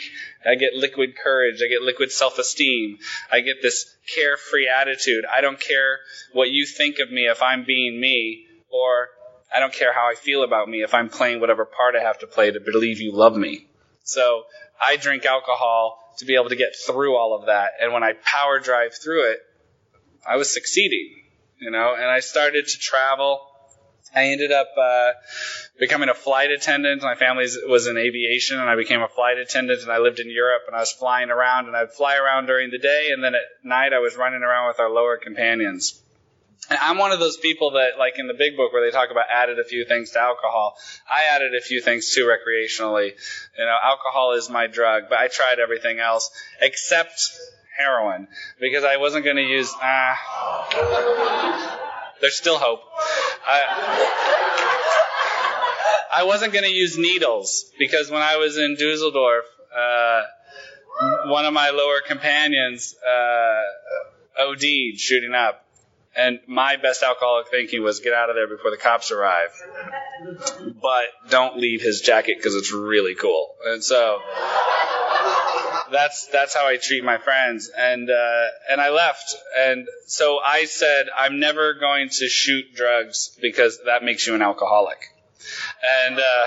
[0.46, 1.60] I get liquid courage.
[1.62, 2.98] I get liquid self-esteem.
[3.30, 5.26] I get this carefree attitude.
[5.26, 5.98] I don't care
[6.32, 9.08] what you think of me if I'm being me, or
[9.54, 12.18] I don't care how I feel about me if I'm playing whatever part I have
[12.20, 13.68] to play to believe you love me.
[14.02, 14.44] So
[14.80, 17.70] I drink alcohol to be able to get through all of that.
[17.80, 19.38] And when I power drive through it,
[20.26, 21.22] I was succeeding,
[21.60, 23.40] you know, and I started to travel.
[24.14, 25.12] I ended up uh,
[25.78, 27.02] becoming a flight attendant.
[27.02, 29.82] My family was in aviation, and I became a flight attendant.
[29.82, 32.70] And I lived in Europe, and I was flying around, and I'd fly around during
[32.70, 36.00] the day, and then at night I was running around with our lower companions.
[36.70, 39.10] And I'm one of those people that, like in the big book where they talk
[39.10, 40.76] about added a few things to alcohol,
[41.08, 43.12] I added a few things too recreationally.
[43.58, 47.30] You know, alcohol is my drug, but I tried everything else except
[47.76, 48.28] heroin
[48.60, 49.72] because I wasn't going to use.
[49.80, 50.16] Ah,
[52.20, 52.80] there's still hope.
[53.46, 53.60] I,
[56.16, 59.44] I wasn't going to use needles because when I was in Dusseldorf,
[59.76, 60.22] uh,
[61.26, 63.62] one of my lower companions uh,
[64.40, 65.63] OD'd shooting up
[66.16, 69.50] and my best alcoholic thinking was get out of there before the cops arrive.
[70.80, 73.54] But don't leave his jacket because it's really cool.
[73.66, 74.20] And so
[75.90, 77.70] that's that's how I treat my friends.
[77.76, 79.34] And uh, and I left.
[79.58, 84.42] And so I said I'm never going to shoot drugs because that makes you an
[84.42, 84.98] alcoholic.
[86.06, 86.22] And uh,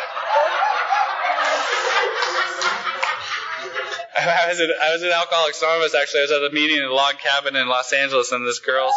[4.17, 6.21] I was at I was at Alcoholics actually.
[6.21, 8.93] I was at a meeting in a log cabin in Los Angeles, and this girl's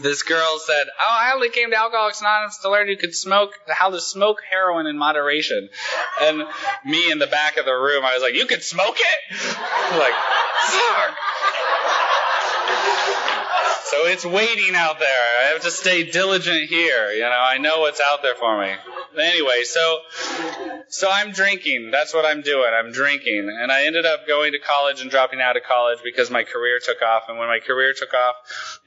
[0.00, 3.52] this girl said, "Oh, I only came to Alcoholics Anonymous to learn you could smoke
[3.68, 5.68] how to smoke heroin in moderation."
[6.20, 6.44] And
[6.84, 9.36] me in the back of the room, I was like, "You could smoke it?"
[9.98, 11.16] like, fuck.
[13.94, 15.08] So it's waiting out there.
[15.08, 17.12] I have to stay diligent here.
[17.12, 18.72] You know, I know what's out there for me.
[19.16, 20.00] Anyway, so
[20.88, 21.92] so I'm drinking.
[21.92, 22.72] That's what I'm doing.
[22.74, 23.48] I'm drinking.
[23.48, 26.80] And I ended up going to college and dropping out of college because my career
[26.84, 27.24] took off.
[27.28, 28.34] And when my career took off,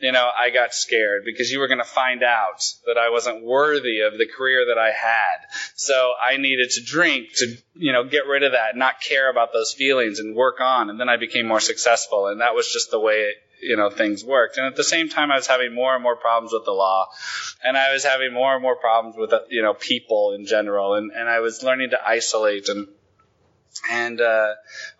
[0.01, 3.45] you know, I got scared because you were going to find out that I wasn't
[3.45, 5.37] worthy of the career that I had.
[5.75, 9.53] So I needed to drink to, you know, get rid of that, not care about
[9.53, 10.89] those feelings and work on.
[10.89, 12.27] And then I became more successful.
[12.27, 14.57] And that was just the way it, you know things worked.
[14.57, 17.07] And at the same time i was having more and more problems with the law.
[17.63, 20.95] And i was having more and more problems with you know people in general.
[20.95, 22.69] And and i was learning to isolate.
[22.69, 22.87] And
[23.91, 24.53] and uh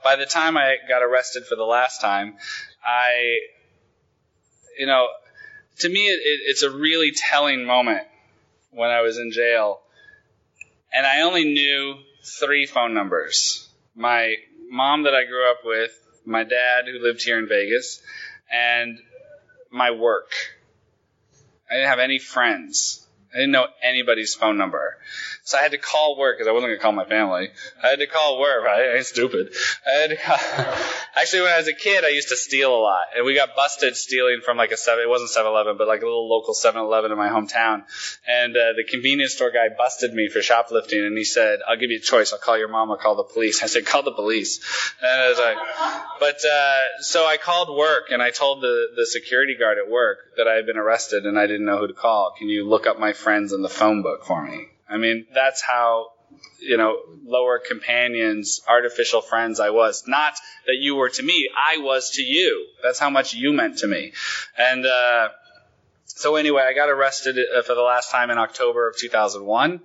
[0.03, 2.35] by the time i got arrested for the last time
[2.85, 3.39] i
[4.77, 5.07] you know
[5.79, 8.05] to me it, it, it's a really telling moment
[8.71, 9.81] when i was in jail.
[10.93, 13.69] And i only knew three phone numbers.
[13.95, 14.35] My
[14.69, 15.91] mom that i grew up with
[16.25, 18.01] my dad who lived here in vegas
[18.51, 18.99] and
[19.71, 20.31] my work.
[21.69, 23.05] I didn't have any friends.
[23.33, 24.97] I didn't know anybody's phone number.
[25.43, 27.49] So I had to call work because I wasn't going to call my family.
[27.83, 28.65] I had to call work.
[28.65, 29.53] I ain't stupid.
[29.86, 30.17] I had to.
[31.19, 33.08] Actually, when I was a kid, I used to steal a lot.
[33.15, 36.06] And we got busted stealing from like a 7, it wasn't 7-Eleven, but like a
[36.06, 37.84] little local 7-Eleven in my hometown.
[38.27, 41.03] And uh, the convenience store guy busted me for shoplifting.
[41.03, 42.34] And he said, I'll give you a choice.
[42.34, 42.91] I'll call your mom.
[42.91, 43.63] I'll call the police.
[43.63, 44.60] I said, call the police.
[45.01, 45.58] And I was like,
[46.19, 50.36] but, uh, so I called work and I told the, the security guard at work
[50.38, 52.36] that I had been arrested and I didn't know who to call.
[52.38, 54.67] Can you look up my friends in the phone book for me?
[54.88, 56.12] I mean, that's how,
[56.60, 60.04] you know, lower companions, artificial friends I was.
[60.08, 60.34] Not
[60.65, 62.67] that you were to me, I was to you.
[62.84, 64.13] That's how much you meant to me.
[64.58, 65.30] And, uh,
[66.06, 69.82] so anyway, I got arrested uh, for the last time in October of 2001,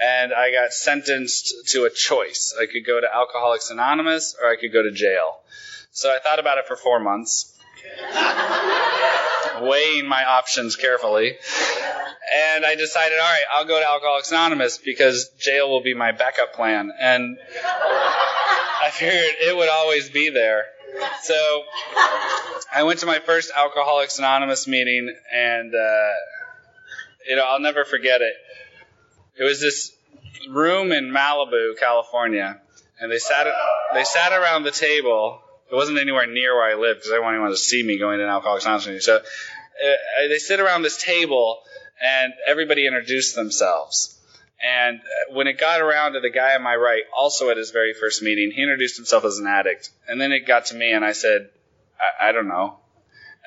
[0.00, 2.54] and I got sentenced to a choice.
[2.60, 5.40] I could go to Alcoholics Anonymous or I could go to jail.
[5.90, 7.52] So I thought about it for four months,
[9.62, 11.36] weighing my options carefully.
[12.34, 16.12] And I decided, all right, I'll go to Alcoholics Anonymous because jail will be my
[16.12, 16.92] backup plan.
[16.98, 20.64] And I figured it would always be there.
[21.22, 21.62] So
[22.72, 26.12] I went to my first Alcoholics Anonymous meeting, and uh,
[27.28, 28.34] you know I'll never forget it.
[29.38, 29.92] It was this
[30.48, 32.60] room in Malibu, California,
[33.00, 33.46] and they sat
[33.94, 35.40] they sat around the table.
[35.70, 38.26] It wasn't anywhere near where I lived because everyone wanted to see me going to
[38.26, 39.04] Alcoholics Anonymous.
[39.04, 41.58] So uh, they sit around this table,
[42.00, 44.18] and everybody introduced themselves.
[44.62, 47.70] And uh, when it got around to the guy on my right, also at his
[47.70, 49.90] very first meeting, he introduced himself as an addict.
[50.08, 51.50] And then it got to me, and I said,
[52.00, 52.78] I, I don't know.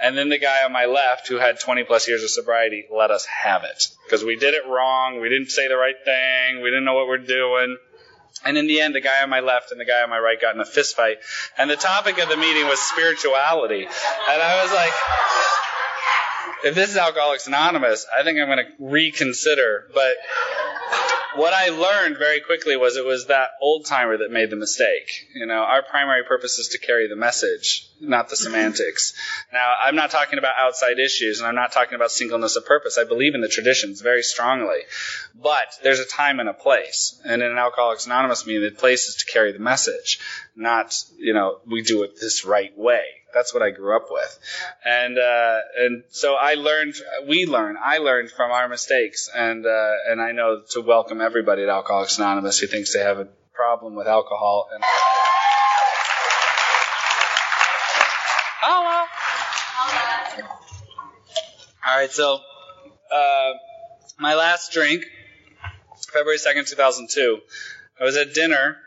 [0.02, 3.12] And then the guy on my left, who had 20 plus years of sobriety, let
[3.12, 3.88] us have it.
[4.06, 5.20] Because we did it wrong.
[5.20, 6.62] We didn't say the right thing.
[6.62, 7.78] We didn't know what we're doing.
[8.46, 10.40] And in the end, the guy on my left and the guy on my right
[10.40, 11.18] got in a fist fight.
[11.58, 13.84] And the topic of the meeting was spirituality.
[13.84, 14.94] And I was like,
[16.64, 19.90] if this is Alcoholics Anonymous, I think I'm going to reconsider.
[19.94, 20.16] But
[21.36, 25.28] what I learned very quickly was it was that old timer that made the mistake.
[25.36, 29.14] You know, our primary purpose is to carry the message, not the semantics.
[29.54, 32.98] Now, I'm not talking about outside issues and I'm not talking about singleness of purpose.
[32.98, 34.80] I believe in the traditions very strongly.
[35.36, 37.22] But there's a time and a place.
[37.24, 40.20] And in an Alcoholics Anonymous meeting, the place is to carry the message,
[40.56, 43.04] not, you know, we do it this right way.
[43.34, 44.40] That's what I grew up with,
[44.84, 46.96] and uh, and so I learned.
[47.28, 47.78] We learn.
[47.82, 52.18] I learned from our mistakes, and uh, and I know to welcome everybody at Alcoholics
[52.18, 54.70] Anonymous who thinks they have a problem with alcohol.
[54.74, 54.84] And.
[61.88, 62.40] All right, so
[63.12, 63.54] uh,
[64.20, 65.06] my last drink,
[66.14, 67.40] February second, two thousand two.
[68.00, 68.78] I was at dinner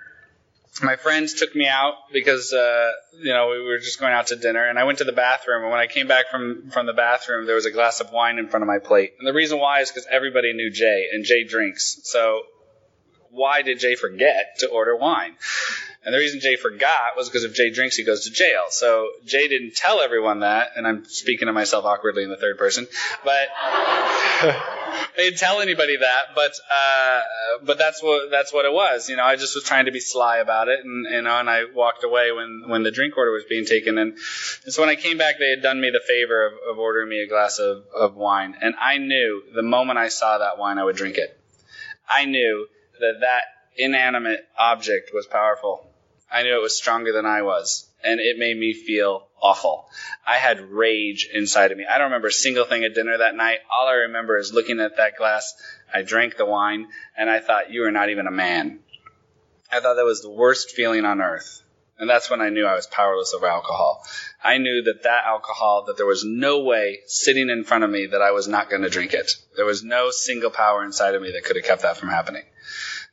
[0.80, 4.36] my friends took me out because uh, you know we were just going out to
[4.36, 5.62] dinner, and I went to the bathroom.
[5.62, 8.38] And when I came back from from the bathroom, there was a glass of wine
[8.38, 9.14] in front of my plate.
[9.18, 12.00] And the reason why is because everybody knew Jay, and Jay drinks.
[12.04, 12.42] So
[13.30, 15.34] why did Jay forget to order wine?
[16.04, 18.64] And the reason Jay forgot was because if Jay drinks, he goes to jail.
[18.70, 22.58] So Jay didn't tell everyone that, and I'm speaking to myself awkwardly in the third
[22.58, 22.88] person,
[23.24, 23.48] but
[25.16, 26.34] they didn't tell anybody that.
[26.34, 27.20] But uh,
[27.64, 29.08] but that's what that's what it was.
[29.08, 31.48] You know, I just was trying to be sly about it, and you know, and
[31.48, 33.98] I walked away when when the drink order was being taken.
[33.98, 34.12] And,
[34.64, 37.08] and so when I came back, they had done me the favor of, of ordering
[37.08, 40.78] me a glass of, of wine, and I knew the moment I saw that wine,
[40.78, 41.38] I would drink it.
[42.08, 42.66] I knew
[43.00, 43.42] that that
[43.76, 45.88] inanimate object was powerful.
[46.30, 49.88] I knew it was stronger than I was, and it made me feel awful.
[50.26, 51.84] I had rage inside of me.
[51.84, 53.58] I don't remember a single thing at dinner that night.
[53.70, 55.54] All I remember is looking at that glass.
[55.92, 58.80] I drank the wine, and I thought, you are not even a man.
[59.70, 61.62] I thought that was the worst feeling on earth.
[61.98, 64.04] And that's when I knew I was powerless over alcohol.
[64.42, 68.06] I knew that that alcohol, that there was no way sitting in front of me
[68.06, 69.30] that I was not going to drink it.
[69.56, 72.42] There was no single power inside of me that could have kept that from happening.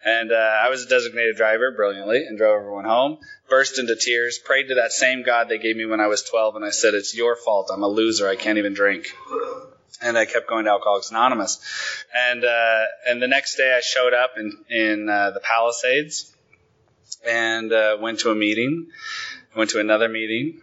[0.03, 3.17] And uh, I was a designated driver brilliantly and drove everyone home.
[3.49, 6.55] Burst into tears, prayed to that same God they gave me when I was 12,
[6.55, 7.69] and I said, It's your fault.
[7.73, 8.29] I'm a loser.
[8.29, 9.07] I can't even drink.
[10.01, 11.59] And I kept going to Alcoholics Anonymous.
[12.15, 16.33] And uh, and the next day I showed up in, in uh, the Palisades
[17.27, 18.87] and uh, went to a meeting,
[19.57, 20.61] went to another meeting,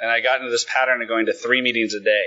[0.00, 2.24] and I got into this pattern of going to three meetings a day.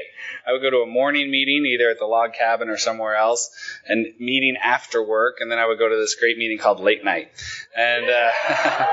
[0.48, 3.50] I would go to a morning meeting, either at the log cabin or somewhere else,
[3.88, 7.04] and meeting after work, and then I would go to this great meeting called late
[7.04, 7.32] night.
[7.76, 8.32] And uh,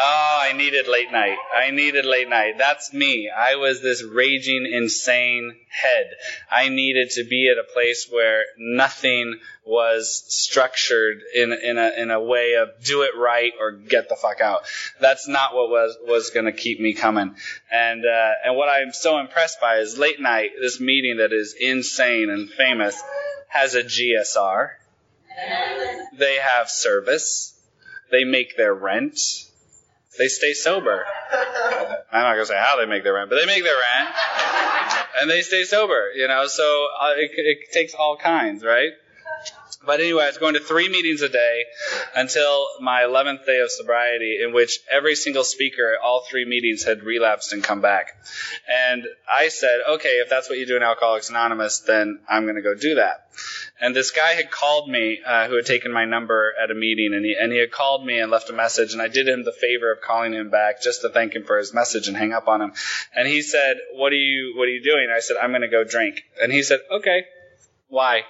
[0.00, 1.36] oh, I needed late night.
[1.54, 2.54] I needed late night.
[2.58, 3.30] That's me.
[3.30, 6.06] I was this raging, insane head.
[6.50, 12.10] I needed to be at a place where nothing was structured in in a in
[12.10, 14.62] a way of do it right or get the fuck out.
[15.00, 17.36] That's not what was was going to keep me coming.
[17.70, 20.52] And uh, and what I'm so impressed by is late night.
[20.60, 23.00] This meeting that is insane and famous
[23.48, 24.70] has a GSR.
[26.16, 27.54] They have service.
[28.10, 29.49] They make their rent.
[30.18, 31.04] They stay sober.
[32.12, 34.14] I'm not gonna say how they make their rent, but they make their rent,
[35.20, 36.12] and they stay sober.
[36.14, 38.90] You know, so uh, it, it takes all kinds, right?
[39.84, 41.64] But anyway, I was going to three meetings a day
[42.14, 46.84] until my 11th day of sobriety, in which every single speaker, at all three meetings,
[46.84, 48.08] had relapsed and come back.
[48.68, 52.56] And I said, okay, if that's what you do in Alcoholics Anonymous, then I'm going
[52.56, 53.30] to go do that.
[53.80, 57.14] And this guy had called me, uh, who had taken my number at a meeting,
[57.14, 59.42] and he and he had called me and left a message, and I did him
[59.42, 62.32] the favor of calling him back just to thank him for his message and hang
[62.32, 62.72] up on him.
[63.14, 65.68] And he said, "What are you What are you doing?" I said, "I'm going to
[65.68, 67.24] go drink." And he said, "Okay,
[67.88, 68.24] why?"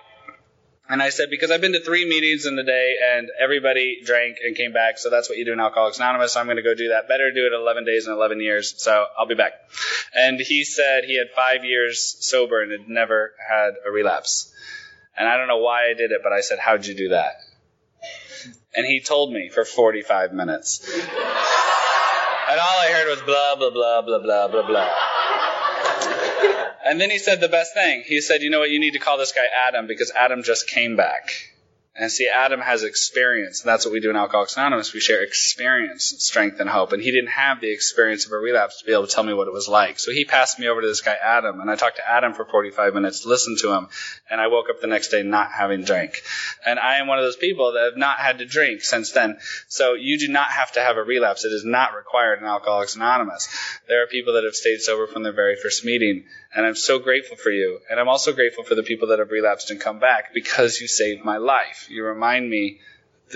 [0.91, 4.39] And I said, because I've been to three meetings in the day and everybody drank
[4.45, 4.99] and came back.
[4.99, 6.33] So that's what you do in Alcoholics Anonymous.
[6.33, 7.07] So I'm going to go do that.
[7.07, 8.75] Better do it 11 days and 11 years.
[8.77, 9.53] So I'll be back.
[10.17, 14.53] And he said he had five years sober and had never had a relapse.
[15.21, 17.43] And I don't know why I did it, but I said, How'd you do that?
[18.75, 20.81] And he told me for 45 minutes.
[20.91, 24.91] And all I heard was blah, blah, blah, blah, blah, blah, blah.
[26.87, 28.03] And then he said the best thing.
[28.07, 28.71] He said, You know what?
[28.71, 31.53] You need to call this guy Adam because Adam just came back.
[32.01, 33.61] And see, Adam has experience.
[33.61, 34.95] That's what we do in Alcoholics Anonymous.
[34.95, 36.95] We share experience, strength, and hope.
[36.95, 39.35] And he didn't have the experience of a relapse to be able to tell me
[39.35, 39.99] what it was like.
[39.99, 41.61] So he passed me over to this guy, Adam.
[41.61, 43.89] And I talked to Adam for 45 minutes, listened to him.
[44.31, 46.23] And I woke up the next day not having drank.
[46.65, 49.37] And I am one of those people that have not had to drink since then.
[49.69, 51.45] So you do not have to have a relapse.
[51.45, 53.47] It is not required in Alcoholics Anonymous.
[53.89, 56.25] There are people that have stayed sober from their very first meeting.
[56.55, 57.79] And I'm so grateful for you.
[57.91, 60.89] And I'm also grateful for the people that have relapsed and come back because you
[60.89, 61.87] saved my life.
[61.91, 62.81] You remind me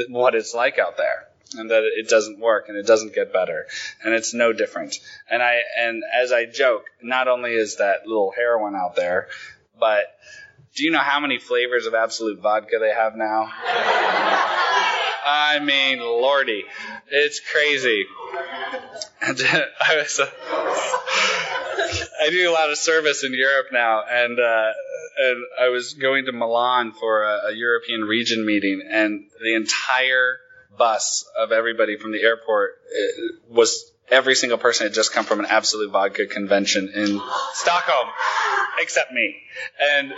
[0.08, 3.66] what it's like out there and that it doesn't work and it doesn't get better
[4.02, 4.98] and it's no different.
[5.30, 9.28] And I, and as I joke, not only is that little heroin out there,
[9.78, 10.06] but
[10.74, 13.50] do you know how many flavors of Absolut vodka they have now?
[15.26, 16.64] I mean, lordy,
[17.08, 18.06] it's crazy.
[19.20, 19.40] And
[19.80, 20.20] I was,
[22.30, 24.72] do a lot of service in Europe now, and uh,
[25.18, 30.38] and I was going to Milan for a, a European region meeting, and the entire
[30.76, 35.40] bus of everybody from the airport uh, was every single person had just come from
[35.40, 37.20] an Absolut vodka convention in
[37.52, 38.08] Stockholm,
[38.80, 39.36] except me.
[39.80, 40.12] And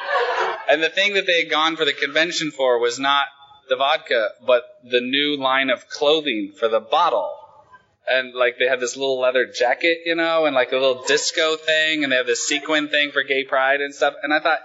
[0.69, 3.27] and the thing that they had gone for the convention for was not
[3.69, 7.33] the vodka, but the new line of clothing for the bottle.
[8.09, 11.57] And like they had this little leather jacket, you know, and like a little disco
[11.57, 14.15] thing, and they have this sequin thing for gay pride and stuff.
[14.23, 14.61] And I thought,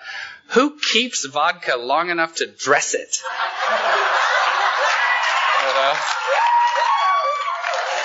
[0.49, 3.17] who keeps vodka long enough to dress it?
[5.61, 5.93] You know?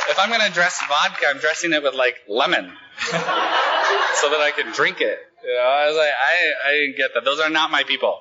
[0.09, 2.73] If I'm gonna dress vodka, I'm dressing it with like lemon,
[3.11, 5.19] so that I can drink it.
[5.45, 7.25] You know, I was like, I, I didn't get that.
[7.25, 8.21] Those are not my people.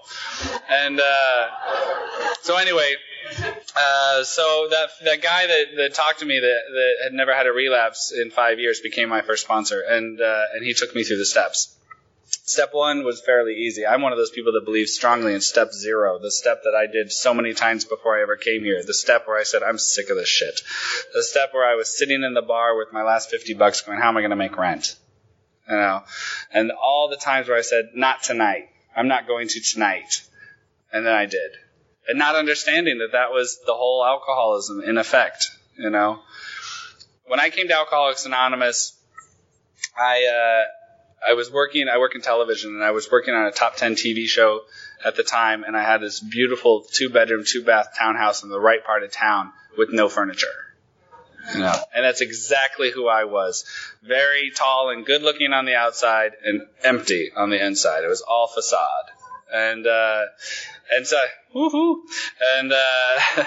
[0.70, 1.48] And uh,
[2.42, 2.96] so anyway,
[3.76, 7.48] uh, so that that guy that, that talked to me that, that had never had
[7.48, 11.04] a relapse in five years became my first sponsor, and uh, and he took me
[11.04, 11.76] through the steps.
[12.48, 13.86] Step one was fairly easy.
[13.86, 16.86] I'm one of those people that believes strongly in step zero, the step that I
[16.92, 18.84] did so many times before I ever came here.
[18.84, 20.62] The step where I said, I'm sick of this shit.
[21.14, 24.00] The step where I was sitting in the bar with my last 50 bucks going,
[24.00, 24.96] how am I going to make rent?
[25.70, 26.04] You know,
[26.52, 28.70] and all the times where I said, not tonight.
[28.96, 30.22] I'm not going to tonight.
[30.92, 31.52] And then I did.
[32.08, 36.20] And not understanding that that was the whole alcoholism in effect, you know.
[37.28, 38.96] When I came to Alcoholics Anonymous,
[39.98, 43.52] I, uh, I was working, I work in television, and I was working on a
[43.52, 44.62] top 10 TV show
[45.04, 48.60] at the time, and I had this beautiful two bedroom, two bath townhouse in the
[48.60, 50.48] right part of town with no furniture.
[51.54, 53.66] You know, and that's exactly who I was.
[54.02, 58.04] Very tall and good looking on the outside and empty on the inside.
[58.04, 59.12] It was all facade.
[59.54, 60.24] And, uh,
[60.92, 61.18] and so,
[61.54, 62.02] woohoo,
[62.58, 63.20] and, uh,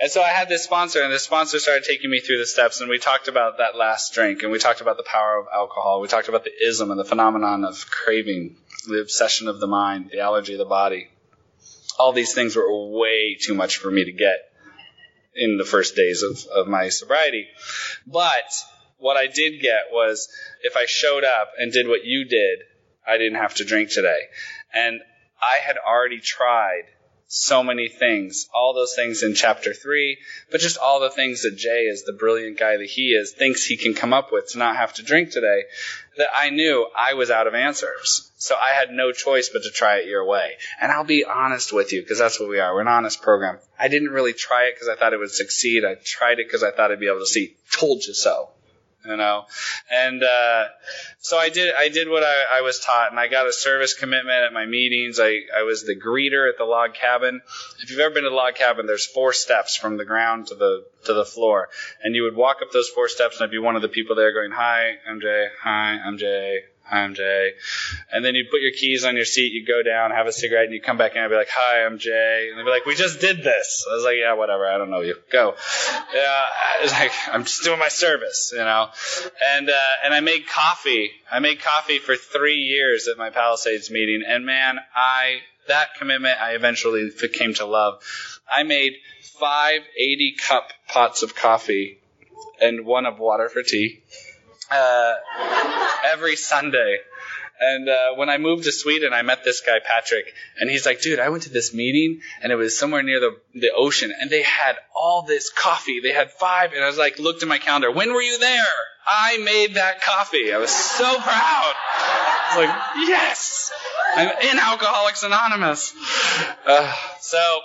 [0.00, 2.80] and so I had this sponsor, and this sponsor started taking me through the steps,
[2.80, 6.00] and we talked about that last drink, and we talked about the power of alcohol.
[6.00, 8.56] We talked about the ism and the phenomenon of craving,
[8.86, 11.08] the obsession of the mind, the allergy of the body.
[11.98, 14.50] All these things were way too much for me to get
[15.34, 17.46] in the first days of, of my sobriety.
[18.06, 18.52] But
[18.98, 20.28] what I did get was
[20.62, 22.60] if I showed up and did what you did,
[23.06, 24.20] I didn't have to drink today.
[24.72, 25.00] And
[25.42, 26.84] I had already tried
[27.32, 30.18] so many things, all those things in chapter three,
[30.50, 33.64] but just all the things that Jay, as the brilliant guy that he is, thinks
[33.64, 35.62] he can come up with to not have to drink today,
[36.16, 38.32] that I knew I was out of answers.
[38.36, 40.54] So I had no choice but to try it your way.
[40.80, 42.74] And I'll be honest with you, because that's what we are.
[42.74, 43.60] We're an honest program.
[43.78, 45.84] I didn't really try it because I thought it would succeed.
[45.84, 47.54] I tried it because I thought I'd be able to see.
[47.70, 48.50] Told you so
[49.04, 49.46] you know?
[49.90, 50.64] And uh,
[51.18, 53.94] so i did i did what I, I, was taught and i got a service
[53.94, 55.20] commitment at my meetings.
[55.20, 57.42] I, I was the greeter at the log cabin.
[57.82, 60.54] If you've ever been to the log cabin there's four steps from the ground to
[60.54, 61.68] the to the floor.
[62.02, 64.16] And you would walk up those four steps and i'd be one of the people
[64.16, 66.60] there going hi jay hi jay
[66.90, 67.52] I'm Jay.
[68.12, 70.64] And then you put your keys on your seat, you go down, have a cigarette,
[70.64, 72.48] and you come back in and be like, Hi, I'm Jay.
[72.50, 73.86] And they'd be like, We just did this.
[73.88, 75.16] I was like, Yeah, whatever, I don't know you.
[75.30, 75.54] Go.
[76.12, 76.44] Yeah,
[76.82, 78.88] it's like I'm just doing my service, you know.
[79.56, 81.10] And uh, and I made coffee.
[81.30, 86.40] I made coffee for three years at my Palisades meeting, and man, I that commitment
[86.40, 88.02] I eventually came to love.
[88.50, 88.94] I made
[89.38, 91.98] five 80 cup pots of coffee
[92.60, 94.02] and one of water for tea
[94.70, 95.14] uh,
[96.12, 96.98] every Sunday.
[97.62, 101.02] And uh, when I moved to Sweden, I met this guy Patrick, and he's like,
[101.02, 104.30] "Dude, I went to this meeting, and it was somewhere near the the ocean, and
[104.30, 106.00] they had all this coffee.
[106.00, 107.90] They had five, and I was like, looked at my calendar.
[107.90, 108.64] When were you there?
[109.06, 110.54] I made that coffee.
[110.54, 111.74] I was so proud.
[111.76, 113.72] I was like, yes,
[114.14, 115.94] I'm in Alcoholics Anonymous.
[116.66, 117.60] Uh, so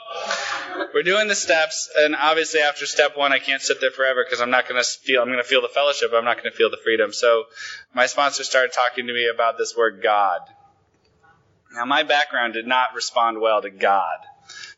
[0.93, 4.41] we're doing the steps, and obviously after step one, I can't sit there forever because
[4.41, 5.21] I'm not going to feel.
[5.21, 6.11] I'm going to feel the fellowship.
[6.13, 7.13] I'm not going to feel the freedom.
[7.13, 7.45] So
[7.93, 10.41] my sponsor started talking to me about this word God.
[11.73, 14.19] Now my background did not respond well to God.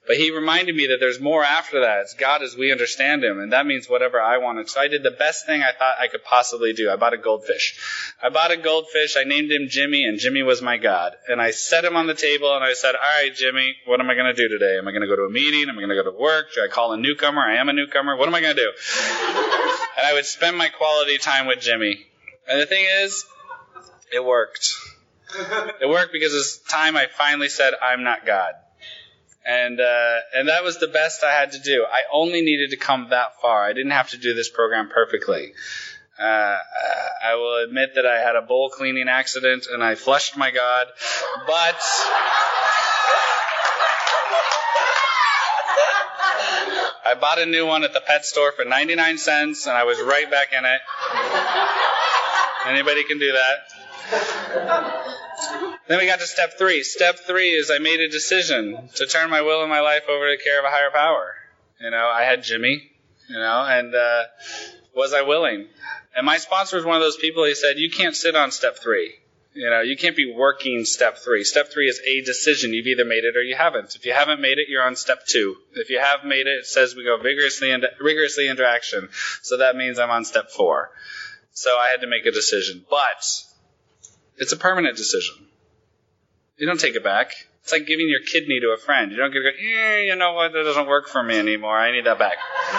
[0.07, 1.99] But he reminded me that there's more after that.
[1.99, 4.69] It's God as we understand him, and that means whatever I wanted.
[4.69, 6.89] So I did the best thing I thought I could possibly do.
[6.89, 7.77] I bought a goldfish.
[8.23, 11.15] I bought a goldfish, I named him Jimmy, and Jimmy was my God.
[11.27, 14.09] And I set him on the table and I said, All right, Jimmy, what am
[14.09, 14.77] I gonna do today?
[14.77, 15.67] Am I gonna go to a meeting?
[15.67, 16.53] Am I gonna go to work?
[16.55, 17.41] Do I call a newcomer?
[17.41, 18.15] I am a newcomer.
[18.15, 18.71] What am I gonna do?
[19.97, 22.05] and I would spend my quality time with Jimmy.
[22.49, 23.25] And the thing is,
[24.13, 24.73] it worked.
[25.81, 28.53] It worked because it's time I finally said, I'm not God
[29.47, 31.85] and uh, and that was the best I had to do.
[31.89, 33.63] I only needed to come that far.
[33.63, 35.53] I didn't have to do this program perfectly.
[36.19, 36.57] Uh,
[37.23, 40.87] I will admit that I had a bowl cleaning accident and I flushed my God,
[41.47, 41.81] but.
[47.05, 49.97] I bought a new one at the pet store for 99 cents and I was
[50.01, 50.81] right back in it.
[52.67, 55.17] Anybody can do that.
[55.87, 56.83] Then we got to step three.
[56.83, 60.29] Step three is I made a decision to turn my will and my life over
[60.29, 61.35] to the care of a higher power.
[61.79, 62.91] You know, I had Jimmy,
[63.29, 64.23] you know, and uh,
[64.95, 65.67] was I willing?
[66.15, 67.45] And my sponsor was one of those people.
[67.45, 69.13] He said, "You can't sit on step three.
[69.53, 71.43] You know, you can't be working step three.
[71.43, 72.73] Step three is a decision.
[72.73, 73.95] You've either made it or you haven't.
[73.95, 75.55] If you haven't made it, you're on step two.
[75.73, 79.09] If you have made it, it says we go vigorously rigorously into action.
[79.41, 80.91] So that means I'm on step four.
[81.53, 83.23] So I had to make a decision, but
[84.37, 85.35] it's a permanent decision.
[86.57, 87.31] You don't take it back.
[87.63, 89.11] It's like giving your kidney to a friend.
[89.11, 91.77] You don't get to go, eh, you know what, that doesn't work for me anymore.
[91.77, 92.37] I need that back.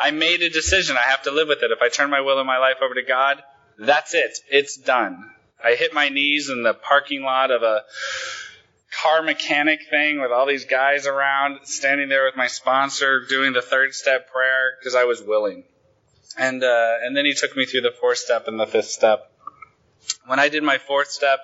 [0.00, 0.96] I made a decision.
[0.96, 1.70] I have to live with it.
[1.70, 3.42] If I turn my will and my life over to God,
[3.78, 4.38] that's it.
[4.50, 5.30] It's done.
[5.62, 7.82] I hit my knees in the parking lot of a
[8.90, 13.62] car mechanic thing with all these guys around, standing there with my sponsor doing the
[13.62, 15.64] third step prayer because I was willing.
[16.36, 19.30] And uh, and then he took me through the fourth step and the fifth step
[20.26, 21.40] when I did my fourth step,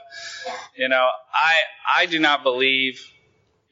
[0.76, 1.55] you know, I
[1.98, 3.00] I do not believe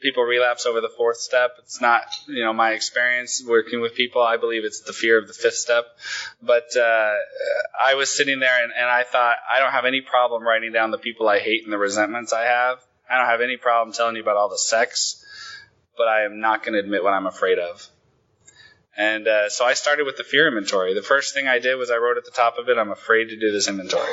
[0.03, 1.53] people relapse over the fourth step.
[1.61, 4.21] It's not, you know, my experience working with people.
[4.21, 5.85] I believe it's the fear of the fifth step.
[6.43, 7.15] But uh,
[7.81, 10.91] I was sitting there and, and I thought, I don't have any problem writing down
[10.91, 12.79] the people I hate and the resentments I have.
[13.09, 15.25] I don't have any problem telling you about all the sex,
[15.97, 17.87] but I am not going to admit what I'm afraid of.
[18.95, 20.93] And uh, so I started with the fear inventory.
[20.93, 23.31] The first thing I did was I wrote at the top of it, "I'm afraid
[23.31, 24.13] to do this inventory."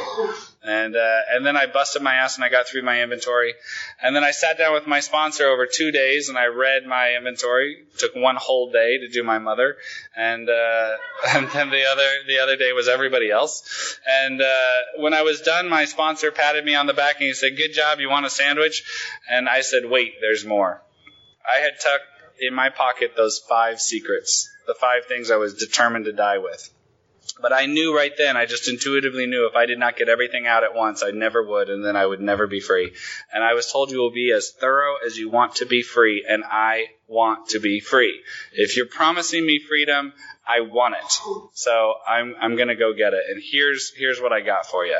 [0.64, 3.56] And uh, and then I busted my ass and I got through my inventory.
[4.02, 7.16] And then I sat down with my sponsor over two days and I read my
[7.18, 7.88] inventory.
[7.94, 9.76] It took one whole day to do my mother,
[10.16, 10.96] and uh,
[11.28, 14.00] and then the other the other day was everybody else.
[14.08, 17.34] And uh, when I was done, my sponsor patted me on the back and he
[17.34, 18.00] said, "Good job.
[18.00, 18.84] You want a sandwich?"
[19.30, 20.82] And I said, "Wait, there's more."
[21.46, 26.06] I had tucked in my pocket those five secrets the five things I was determined
[26.06, 26.70] to die with.
[27.42, 30.46] But I knew right then, I just intuitively knew if I did not get everything
[30.46, 32.94] out at once, I never would, and then I would never be free.
[33.34, 36.26] And I was told you will be as thorough as you want to be free,
[36.28, 38.22] and I want to be free.
[38.54, 40.14] If you're promising me freedom,
[40.48, 41.50] I want it.
[41.54, 43.24] So I'm, I'm gonna go get it.
[43.30, 45.00] And here's, here's what I got for you.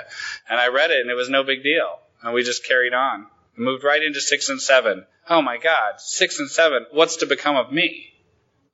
[0.50, 2.00] And I read it, and it was no big deal.
[2.24, 3.28] And we just carried on.
[3.60, 5.06] Moved right into six and seven.
[5.30, 6.86] Oh my God, six and seven.
[6.92, 8.08] What's to become of me?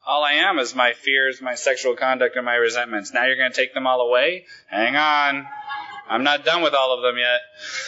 [0.06, 3.12] All I am is my fears, my sexual conduct, and my resentments.
[3.12, 4.46] Now you're going to take them all away?
[4.68, 5.48] Hang on.
[6.08, 7.42] I'm not done with all of them yet.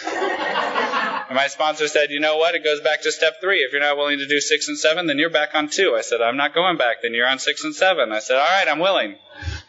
[1.31, 2.55] my sponsor said, you know what?
[2.55, 3.59] It goes back to step three.
[3.59, 5.95] If you're not willing to do six and seven, then you're back on two.
[5.95, 7.03] I said, I'm not going back.
[7.03, 8.11] Then you're on six and seven.
[8.11, 9.15] I said, all right, I'm willing.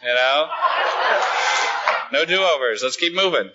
[0.01, 0.49] You know?
[2.11, 2.81] No do-overs.
[2.81, 3.51] Let's keep moving.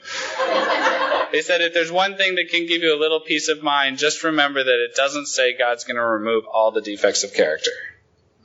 [1.33, 3.99] He said, if there's one thing that can give you a little peace of mind,
[3.99, 7.73] just remember that it doesn't say God's going to remove all the defects of character.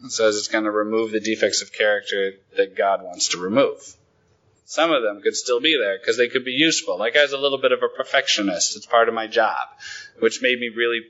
[0.04, 3.82] It says it's going to remove the defects of character that God wants to remove.
[4.66, 6.98] Some of them could still be there because they could be useful.
[6.98, 8.78] Like I was a little bit of a perfectionist.
[8.78, 9.68] It's part of my job,
[10.20, 11.02] which made me really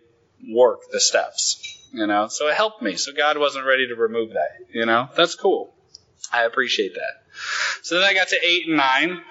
[0.49, 2.29] work the steps, you know?
[2.29, 2.95] So it helped me.
[2.95, 5.09] So God wasn't ready to remove that, you know?
[5.15, 5.73] That's cool.
[6.31, 7.18] I appreciate that.
[7.83, 9.21] So then I got to eight and nine,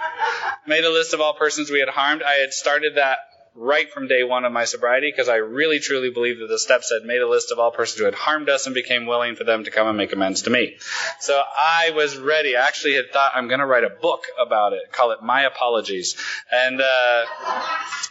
[0.66, 2.22] made a list of all persons we had harmed.
[2.22, 3.18] I had started that
[3.59, 6.92] right from day one of my sobriety because I really truly believe that the steps
[6.92, 9.42] had made a list of all persons who had harmed us and became willing for
[9.42, 10.76] them to come and make amends to me.
[11.18, 12.56] So I was ready.
[12.56, 15.42] I actually had thought I'm going to write a book about it, call it My
[15.42, 16.16] Apologies.
[16.52, 17.24] And uh,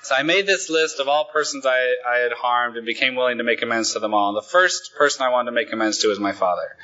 [0.04, 3.38] so I made this list of all persons I, I had harmed and became willing
[3.38, 4.30] to make amends to them all.
[4.30, 6.76] And the first person I wanted to make amends to was my father.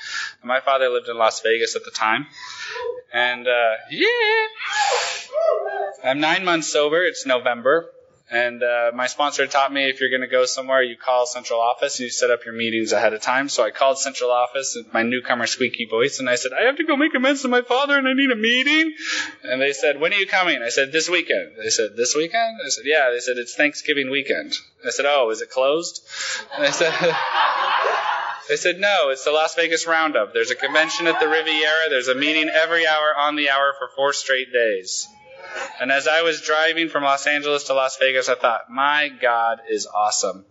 [0.42, 2.28] And my father lived in Las Vegas at the time.
[3.12, 4.48] And uh, yeah,
[6.06, 7.04] I'm nine months sober.
[7.04, 7.90] It's November.
[8.32, 11.60] And uh, my sponsor taught me if you're going to go somewhere, you call central
[11.60, 13.50] office and you set up your meetings ahead of time.
[13.50, 16.78] So I called central office with my newcomer squeaky voice and I said, I have
[16.78, 18.94] to go make amends to my father and I need a meeting.
[19.44, 20.62] And they said, When are you coming?
[20.64, 21.52] I said, This weekend.
[21.62, 22.60] They said, This weekend?
[22.66, 23.12] I said, Yeah.
[23.12, 24.54] They said, It's Thanksgiving weekend.
[24.86, 26.02] I said, Oh, is it closed?
[26.56, 26.94] And I said,
[28.50, 30.34] They said, no, it's the Las Vegas Roundup.
[30.34, 31.90] There's a convention at the Riviera.
[31.90, 35.08] There's a meeting every hour on the hour for four straight days.
[35.80, 39.60] And as I was driving from Los Angeles to Las Vegas, I thought, my God
[39.70, 40.46] is awesome.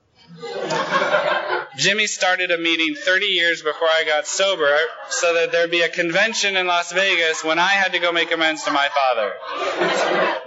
[1.77, 4.77] Jimmy started a meeting 30 years before I got sober
[5.09, 8.31] so that there'd be a convention in Las Vegas when I had to go make
[8.31, 9.33] amends to my father.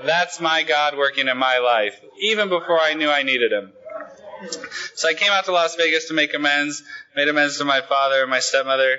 [0.05, 3.73] That's my God working in my life, even before I knew I needed him.
[4.95, 6.83] So I came out to Las Vegas to make amends,
[7.15, 8.97] made amends to my father and my stepmother,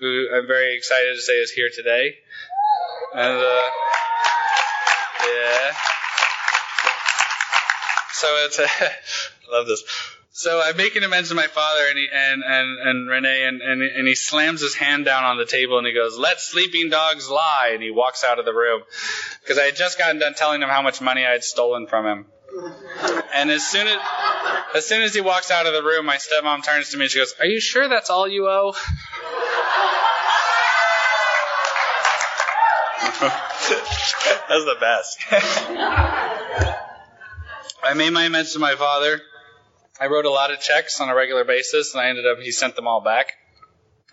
[0.00, 2.16] who I'm very excited to say is here today.
[3.14, 3.70] And, uh,
[5.28, 5.74] yeah.
[8.12, 8.58] So it's,
[9.48, 9.84] I love this.
[10.32, 13.82] So I'm making amends to my father and he, and, and, and Renee and, and,
[13.82, 17.28] and he slams his hand down on the table and he goes, let sleeping dogs
[17.28, 17.70] lie.
[17.72, 18.82] And he walks out of the room
[19.42, 22.06] because I had just gotten done telling him how much money I had stolen from
[22.06, 22.26] him.
[23.34, 23.98] And as soon as,
[24.76, 27.10] as soon as he walks out of the room, my stepmom turns to me and
[27.10, 28.74] she goes, are you sure that's all you owe?
[34.48, 35.18] That's the best.
[37.82, 39.20] I made my amends to my father.
[40.00, 42.50] I wrote a lot of checks on a regular basis, and I ended up, he
[42.52, 43.32] sent them all back.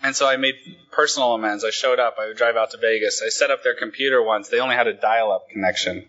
[0.02, 0.54] And so I made
[0.90, 1.64] personal amends.
[1.64, 2.16] I showed up.
[2.20, 3.22] I would drive out to Vegas.
[3.24, 4.48] I set up their computer once.
[4.48, 6.04] They only had a dial up connection.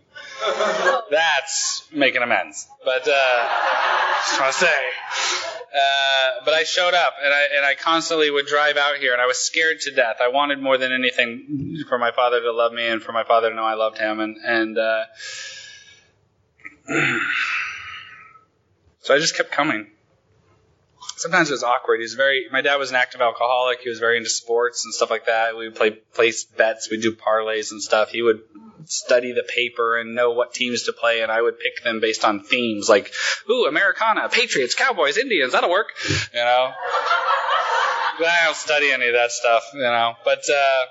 [1.09, 2.67] That's making amends.
[2.83, 3.47] But, uh,
[4.25, 5.56] just want to say.
[5.73, 9.21] Uh, but I showed up and I, and I constantly would drive out here and
[9.21, 10.17] I was scared to death.
[10.21, 13.49] I wanted more than anything for my father to love me and for my father
[13.49, 14.19] to know I loved him.
[14.19, 15.05] And, and, uh,
[19.01, 19.87] so I just kept coming
[21.15, 21.97] sometimes it was awkward.
[21.97, 22.45] He was very.
[22.51, 23.81] My dad was an active alcoholic.
[23.81, 25.57] He was very into sports and stuff like that.
[25.57, 26.89] We would play place bets.
[26.89, 28.09] We'd do parlays and stuff.
[28.09, 28.41] He would
[28.85, 32.23] study the paper and know what teams to play, and I would pick them based
[32.23, 33.11] on themes like,
[33.49, 35.53] ooh, Americana, Patriots, Cowboys, Indians.
[35.53, 35.87] That'll work,
[36.33, 36.71] you know.
[38.19, 40.15] But I don't study any of that stuff, you know.
[40.25, 40.85] But uh,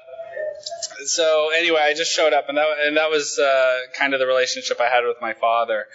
[1.07, 4.27] so anyway, I just showed up, and that and that was uh, kind of the
[4.27, 5.87] relationship I had with my father.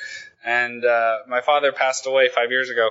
[0.44, 2.90] And uh, my father passed away five years ago.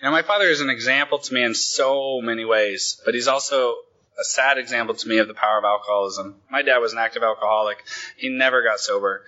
[0.00, 3.26] You know, my father is an example to me in so many ways, but he's
[3.26, 3.74] also
[4.18, 6.36] a sad example to me of the power of alcoholism.
[6.48, 7.78] My dad was an active alcoholic.
[8.16, 9.24] He never got sober.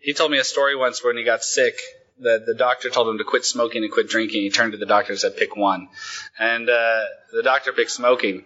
[0.00, 1.80] He told me a story once when he got sick.
[2.18, 4.42] The, the doctor told him to quit smoking and quit drinking.
[4.42, 5.88] He turned to the doctor and said, pick one.
[6.38, 8.44] And uh, the doctor picked smoking.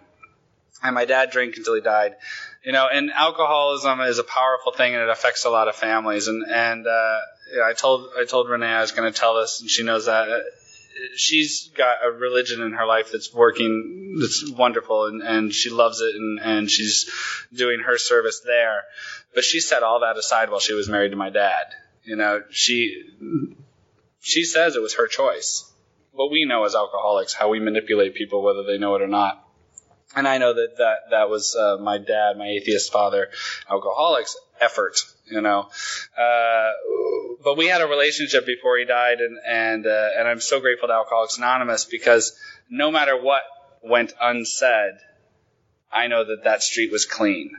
[0.81, 2.15] And my dad drank until he died.
[2.63, 6.29] You know, and alcoholism is a powerful thing and it affects a lot of families.
[6.29, 7.19] And, and uh,
[7.65, 10.29] I told I told Renee I was going to tell this, and she knows that
[11.15, 16.01] she's got a religion in her life that's working, that's wonderful, and, and she loves
[16.01, 17.09] it, and, and she's
[17.53, 18.83] doing her service there.
[19.33, 21.65] But she set all that aside while she was married to my dad.
[22.03, 23.03] You know, she
[24.21, 25.71] she says it was her choice.
[26.15, 29.45] But we know as alcoholics how we manipulate people, whether they know it or not.
[30.15, 33.29] And I know that that, that was uh, my dad, my atheist father,
[33.69, 34.99] alcoholics effort
[35.29, 35.69] you know.
[36.17, 36.71] Uh,
[37.43, 40.87] but we had a relationship before he died, and and uh, and I'm so grateful
[40.87, 42.37] to Alcoholics Anonymous because
[42.69, 43.43] no matter what
[43.81, 44.93] went unsaid,
[45.91, 47.51] I know that that street was clean,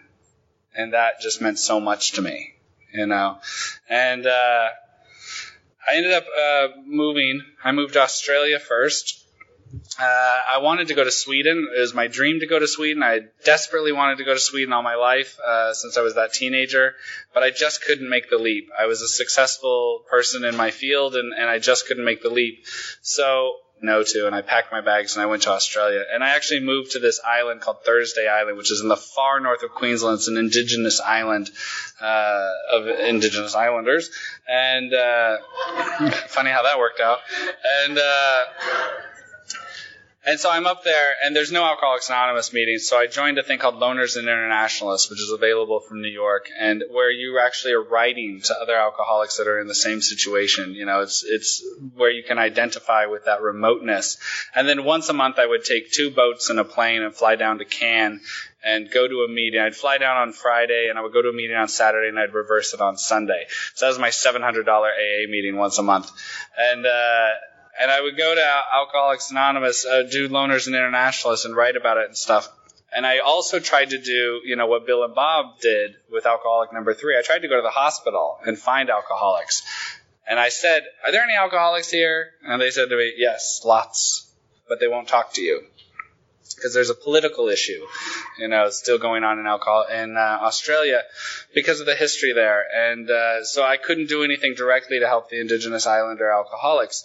[0.75, 2.55] and that just meant so much to me,
[2.93, 3.39] you know.
[3.89, 4.69] And uh,
[5.89, 7.43] I ended up uh, moving.
[7.65, 9.20] I moved to Australia first.
[9.99, 11.69] Uh, I wanted to go to Sweden.
[11.77, 13.03] It was my dream to go to Sweden.
[13.03, 16.33] I desperately wanted to go to Sweden all my life uh, since I was that
[16.33, 16.95] teenager,
[17.35, 18.69] but I just couldn't make the leap.
[18.79, 22.31] I was a successful person in my field, and, and I just couldn't make the
[22.31, 22.65] leap.
[23.03, 26.05] So no to, and I packed my bags and I went to Australia.
[26.13, 29.41] And I actually moved to this island called Thursday Island, which is in the far
[29.41, 30.17] north of Queensland.
[30.17, 31.51] It's an indigenous island
[32.01, 34.11] uh, of indigenous islanders,
[34.49, 35.39] and uh,
[36.29, 37.19] funny how that worked out.
[37.85, 38.45] And uh,
[40.27, 42.89] and so I'm up there, and there's no Alcoholics Anonymous meetings.
[42.89, 46.49] So I joined a thing called Loners and Internationalists, which is available from New York,
[46.59, 50.75] and where you actually are writing to other alcoholics that are in the same situation.
[50.75, 51.65] You know, it's it's
[51.95, 54.19] where you can identify with that remoteness.
[54.55, 57.37] And then once a month, I would take two boats and a plane and fly
[57.37, 58.21] down to Cairns
[58.63, 59.61] and go to a meeting.
[59.61, 62.19] I'd fly down on Friday and I would go to a meeting on Saturday and
[62.19, 63.47] I'd reverse it on Sunday.
[63.75, 66.11] So that was my $700 AA meeting once a month.
[66.59, 67.29] And, uh,
[67.81, 71.97] and I would go to Alcoholics Anonymous, uh, do Loners and Internationalists, and write about
[71.97, 72.49] it and stuff.
[72.95, 76.73] And I also tried to do, you know, what Bill and Bob did with alcoholic
[76.73, 77.17] number three.
[77.17, 79.63] I tried to go to the hospital and find alcoholics.
[80.29, 82.31] And I said, Are there any alcoholics here?
[82.45, 84.31] And they said to me, Yes, lots.
[84.69, 85.63] But they won't talk to you.
[86.55, 87.81] Because there's a political issue,
[88.39, 91.03] you know, still going on in alcohol in uh, Australia
[91.55, 95.31] because of the history there, and uh, so I couldn't do anything directly to help
[95.31, 97.05] the Indigenous Islander alcoholics.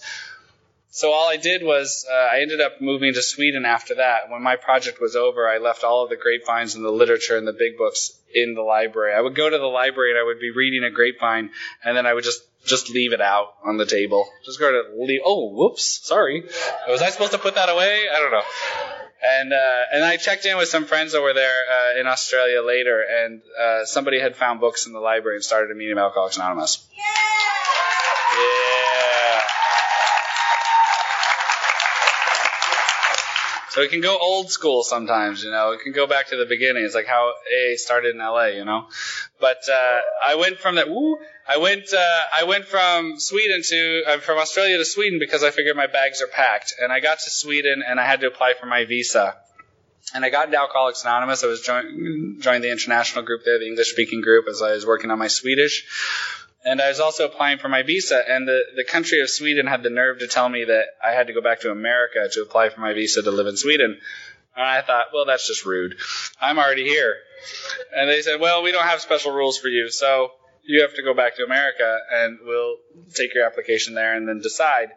[0.96, 4.30] So all I did was uh, I ended up moving to Sweden after that.
[4.30, 7.46] When my project was over, I left all of the grapevines and the literature and
[7.46, 9.14] the big books in the library.
[9.14, 11.50] I would go to the library and I would be reading a grapevine,
[11.84, 14.26] and then I would just just leave it out on the table.
[14.46, 15.20] Just go to leave.
[15.26, 16.46] Oh, whoops, sorry.
[16.88, 18.06] Was I supposed to put that away?
[18.10, 18.48] I don't know.
[19.22, 22.62] And uh, and I checked in with some friends that were there uh, in Australia
[22.62, 25.98] later, and uh, somebody had found books in the library and started a meeting of
[25.98, 26.88] Alcoholics Anonymous.
[26.96, 27.04] Yeah.
[28.40, 28.85] Yeah.
[33.76, 35.72] So we can go old school sometimes, you know.
[35.72, 36.86] We can go back to the beginning.
[36.86, 38.88] It's like how AA started in LA, you know.
[39.42, 40.90] But uh, I went from that.
[40.90, 41.94] Woo, I went.
[41.94, 45.88] Uh, I went from Sweden to uh, from Australia to Sweden because I figured my
[45.88, 46.76] bags are packed.
[46.82, 49.36] And I got to Sweden and I had to apply for my visa.
[50.14, 51.44] And I got into Alcoholics Anonymous.
[51.44, 54.86] I was join, joined the international group there, the English speaking group, as I was
[54.86, 55.86] working on my Swedish.
[56.66, 59.84] And I was also applying for my visa, and the, the country of Sweden had
[59.84, 62.70] the nerve to tell me that I had to go back to America to apply
[62.70, 64.00] for my visa to live in Sweden.
[64.56, 65.98] And I thought, well, that's just rude.
[66.42, 67.18] I'm already here.
[67.96, 70.32] And they said, well, we don't have special rules for you, so
[70.64, 72.78] you have to go back to America, and we'll
[73.14, 74.90] take your application there and then decide.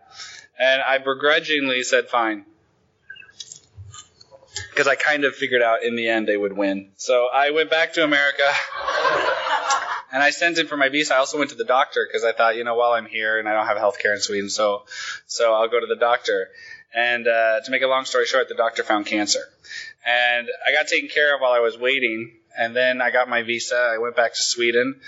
[0.58, 2.46] And I begrudgingly said, fine.
[4.70, 6.92] Because I kind of figured out in the end they would win.
[6.96, 8.50] So I went back to America.
[10.12, 11.14] And I sent in for my visa.
[11.14, 13.48] I also went to the doctor because I thought, you know, while I'm here and
[13.48, 14.84] I don't have health care in Sweden, so
[15.26, 16.48] so I'll go to the doctor.
[16.94, 19.42] And uh, to make a long story short, the doctor found cancer,
[20.06, 22.32] and I got taken care of while I was waiting.
[22.56, 23.76] And then I got my visa.
[23.76, 25.00] I went back to Sweden.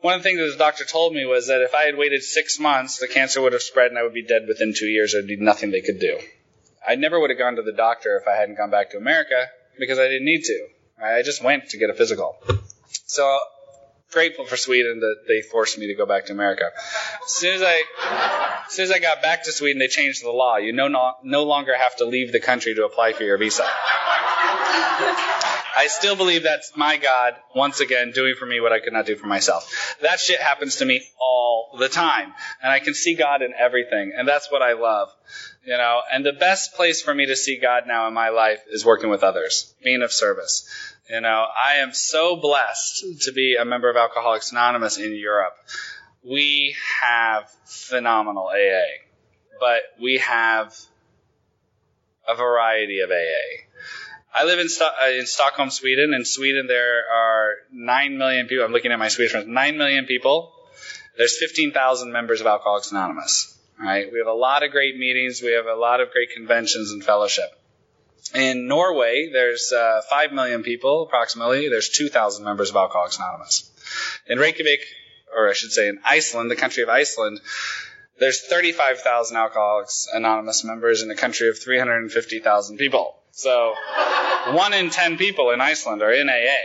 [0.00, 2.22] One of the things that the doctor told me was that if I had waited
[2.22, 5.12] six months, the cancer would have spread and I would be dead within two years.
[5.12, 6.18] There'd be nothing they could do.
[6.86, 9.46] I never would have gone to the doctor if I hadn't gone back to America
[9.78, 10.66] because I didn't need to.
[11.02, 12.36] I just went to get a physical.
[13.06, 13.40] So
[14.12, 16.70] grateful for Sweden that they forced me to go back to America.
[17.24, 20.30] As soon as I, as soon as I got back to Sweden, they changed the
[20.30, 20.56] law.
[20.56, 23.64] You no, no, no longer have to leave the country to apply for your visa.
[25.76, 29.06] I still believe that's my God, once again, doing for me what I could not
[29.06, 29.96] do for myself.
[30.02, 32.32] That shit happens to me all the time.
[32.62, 34.12] And I can see God in everything.
[34.16, 35.08] And that's what I love.
[35.66, 38.60] You know, and the best place for me to see God now in my life
[38.70, 40.68] is working with others, being of service.
[41.08, 45.54] You know, I am so blessed to be a member of Alcoholics Anonymous in Europe.
[46.22, 49.04] We have phenomenal AA,
[49.58, 50.74] but we have
[52.28, 53.64] a variety of AA.
[54.34, 56.12] I live in, uh, in Stockholm, Sweden.
[56.12, 58.64] In Sweden, there are 9 million people.
[58.64, 59.46] I'm looking at my Swedish friends.
[59.46, 60.52] 9 million people.
[61.16, 63.53] There's 15,000 members of Alcoholics Anonymous.
[63.78, 64.10] Right?
[64.12, 65.42] We have a lot of great meetings.
[65.42, 67.50] We have a lot of great conventions and fellowship.
[68.34, 71.68] In Norway, there's uh, 5 million people approximately.
[71.68, 73.70] There's 2,000 members of Alcoholics Anonymous.
[74.26, 74.80] In Reykjavik,
[75.36, 77.40] or I should say in Iceland, the country of Iceland,
[78.18, 83.16] there's 35,000 Alcoholics Anonymous members in a country of 350,000 people.
[83.32, 83.74] So,
[84.52, 86.62] one in 10 people in Iceland are in AA.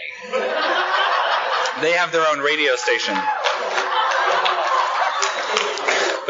[1.82, 3.18] They have their own radio station.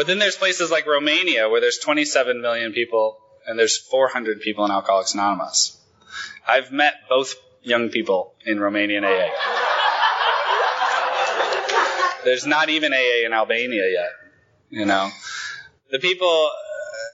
[0.00, 4.64] But then there's places like Romania where there's 27 million people and there's 400 people
[4.64, 5.78] in Alcoholics Anonymous.
[6.48, 9.28] I've met both young people in Romanian AA.
[12.24, 14.08] There's not even AA in Albania yet,
[14.70, 15.10] you know.
[15.90, 16.48] The people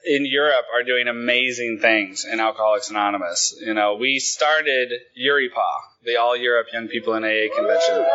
[0.05, 3.61] in Europe are doing amazing things in Alcoholics Anonymous.
[3.61, 5.73] You know, we started EURYPAA,
[6.05, 8.07] the All Europe Young People in AA convention.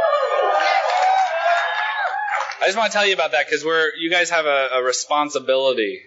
[2.62, 4.84] I just want to tell you about that because we're you guys have a, a
[4.84, 6.02] responsibility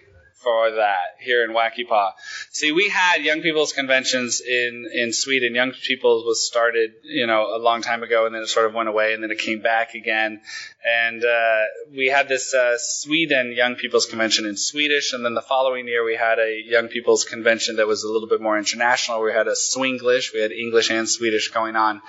[0.45, 2.11] for that here in WACYPAA.
[2.51, 5.55] See, we had young people's conventions in, in Sweden.
[5.55, 8.75] Young people's was started, you know, a long time ago and then it sort of
[8.75, 10.41] went away and then it came back again.
[10.85, 15.13] And, uh, we had this, uh, Sweden Young People's Convention in Swedish.
[15.13, 18.29] And then the following year we had a Young People's Convention that was a little
[18.29, 19.23] bit more international.
[19.23, 20.31] We had a Swinglish.
[20.31, 22.03] We had English and Swedish going on.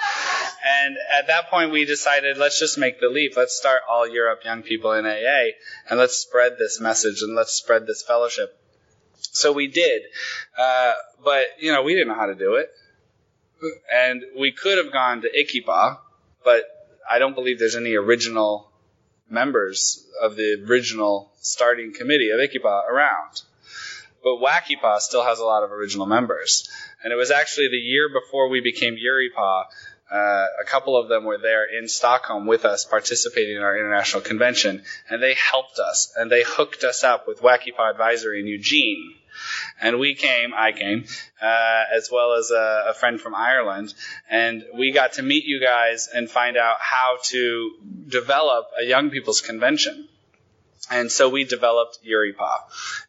[0.65, 3.37] And at that point we decided, let's just make the leap.
[3.37, 5.53] Let's start all Europe Young People in AA
[5.89, 8.59] and let's spread this message and let's spread this fellowship.
[9.33, 10.03] So we did.
[10.57, 10.93] Uh,
[11.25, 12.71] but, you know, we didn't know how to do it.
[13.93, 15.99] And we could have gone to ICYPAA,
[16.45, 16.65] but
[17.11, 18.71] I don't believe there's any original
[19.29, 23.43] members of the original starting committee of ICYPAA around.
[24.23, 26.69] but WACYPAA still has a lot of original members.
[27.03, 29.65] And it was actually the year before we became EURYPAA.
[30.11, 34.23] Uh, a couple of them were there in Stockholm with us, participating in our international
[34.23, 39.15] convention, and they helped us and they hooked us up with WACYPAA Advisory in Eugene.
[39.81, 41.05] And we came, I came,
[41.43, 43.93] uh, as well as a, a, friend from Ireland,
[44.31, 47.73] and we got to meet you guys and find out how to
[48.09, 50.09] develop a young people's convention.
[50.91, 52.59] And so we developed EURYPAA.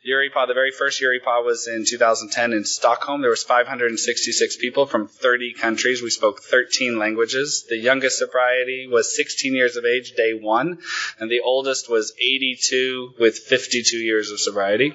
[0.06, 3.22] EURYPAA, the very first EURYPAA was in 2010 in Stockholm.
[3.22, 6.02] There was 566 people from 30 countries.
[6.02, 7.66] We spoke 13 languages.
[7.70, 10.80] The youngest sobriety was 16 years of age, day one,
[11.20, 14.94] and the oldest was 82 with 52 years of sobriety.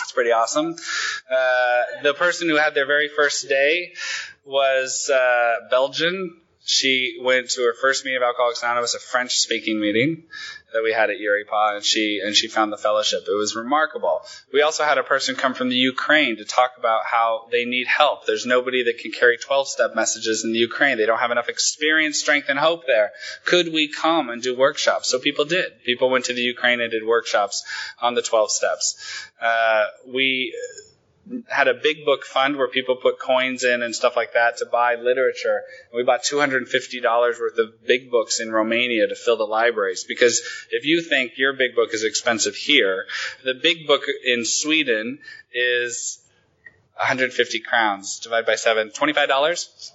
[0.00, 0.76] It's pretty awesome.
[1.30, 3.94] Uh, the person who had their very first day
[4.44, 6.41] was uh, Belgian.
[6.64, 10.24] She went to her first meeting of Alcoholics Anonymous, a French speaking meeting
[10.72, 13.24] that we had at EURYPAA, and she and she found the fellowship.
[13.28, 14.22] It was remarkable.
[14.52, 17.88] We also had a person come from the Ukraine to talk about how they need
[17.88, 18.26] help.
[18.26, 20.98] There's nobody that can carry 12-step messages in the Ukraine.
[20.98, 23.10] They don't have enough experience, strength, and hope there.
[23.44, 25.10] Could we come and do workshops?
[25.10, 25.82] So people did.
[25.84, 27.64] People went to the Ukraine and did workshops
[28.00, 29.28] on the 12 steps.
[29.40, 30.56] Uh, we
[31.48, 34.66] had a big book fund where people put coins in and stuff like that to
[34.66, 35.62] buy literature.
[35.90, 40.04] And we bought $250 worth of big books in Romania to fill the libraries.
[40.04, 43.06] Because if you think your big book is expensive here,
[43.44, 45.20] the big book in Sweden
[45.52, 46.18] is
[46.96, 49.92] 150 crowns divided by seven, $25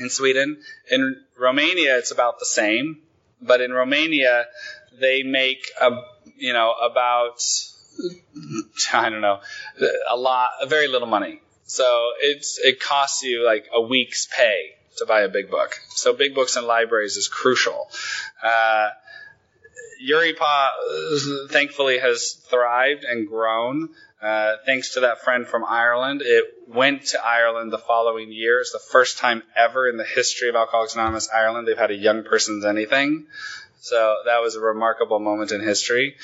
[0.00, 0.60] in Sweden.
[0.90, 3.02] In Romania, it's about the same.
[3.40, 4.46] But in Romania,
[4.98, 5.90] they make a,
[6.36, 7.42] you know, about
[8.92, 9.40] I don't know,
[10.10, 11.40] a lot, very little money.
[11.64, 15.80] So it's it costs you like a week's pay to buy a big book.
[15.90, 17.88] So big books in libraries is crucial.
[18.42, 18.90] Uh,
[20.02, 23.90] EURYPAA uh, thankfully has thrived and grown.
[24.20, 28.60] Uh, thanks to that friend from Ireland, it went to Ireland the following year.
[28.60, 31.96] It's the first time ever in the history of Alcoholics Anonymous Ireland they've had a
[31.96, 33.26] young person's anything.
[33.80, 36.16] So that was a remarkable moment in history.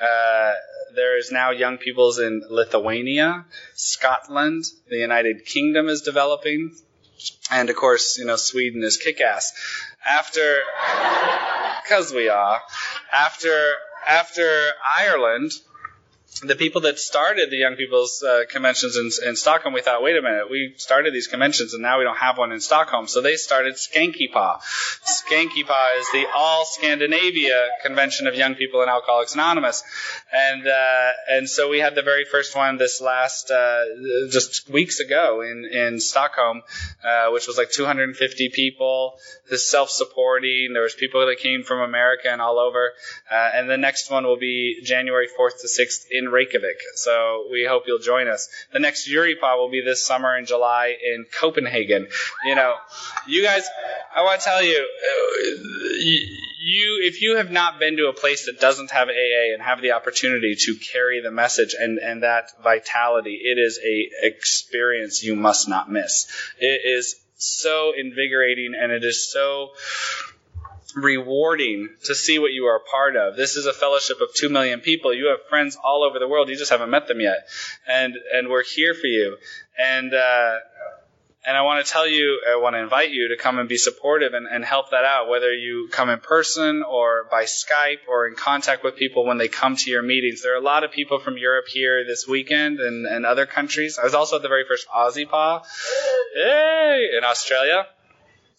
[0.00, 0.52] Uh,
[0.94, 3.44] there is now young peoples in Lithuania,
[3.74, 6.74] Scotland, the United Kingdom is developing,
[7.50, 9.52] and of course, you know, Sweden is kick-ass.
[10.04, 10.58] After,
[11.82, 12.60] because we are,
[13.12, 13.74] after
[14.06, 14.48] after
[14.98, 15.52] Ireland,
[16.42, 20.16] the people that started the young people's uh, conventions in, in, Stockholm, we thought, wait
[20.16, 23.08] a minute, we started these conventions and now we don't have one in Stockholm.
[23.08, 24.60] So they started SCANYPAA.
[24.60, 29.82] SCANYPAA is the all Scandinavia convention of young people in Alcoholics Anonymous.
[30.32, 33.84] And, uh, and so we had the very first one this last, uh,
[34.30, 36.62] just weeks ago in, in Stockholm,
[37.02, 39.14] uh, which was like 250 people.
[39.48, 40.72] This self-supporting.
[40.72, 42.92] There was people that came from America and all over.
[43.30, 46.78] Uh, and the next one will be January 4th to 6th in Reykjavik.
[46.94, 48.48] So we hope you'll join us.
[48.72, 52.08] The next EURYPAA will be this summer in July in Copenhagen.
[52.44, 52.74] You know,
[53.26, 53.66] you guys,
[54.14, 55.50] I want to tell you, uh,
[56.60, 59.82] you, if you have not been to a place that doesn't have AA and have
[59.82, 65.36] the opportunity to carry the message and, and that vitality, it is a experience you
[65.36, 66.26] must not miss.
[66.58, 69.70] It is so invigorating and it is so
[70.96, 73.36] rewarding to see what you are a part of.
[73.36, 75.14] This is a fellowship of two million people.
[75.14, 76.48] You have friends all over the world.
[76.48, 77.46] You just haven't met them yet,
[77.86, 79.36] and and we're here for you.
[79.78, 80.56] And uh,
[81.46, 83.76] and I want to tell you, I want to invite you to come and be
[83.76, 88.26] supportive and, and help that out, whether you come in person or by Skype or
[88.26, 90.42] in contact with people when they come to your meetings.
[90.42, 93.96] There are a lot of people from Europe here this weekend and, and other countries.
[93.96, 95.62] I was also at the very first AUSYPAA,
[96.34, 97.86] hey, in Australia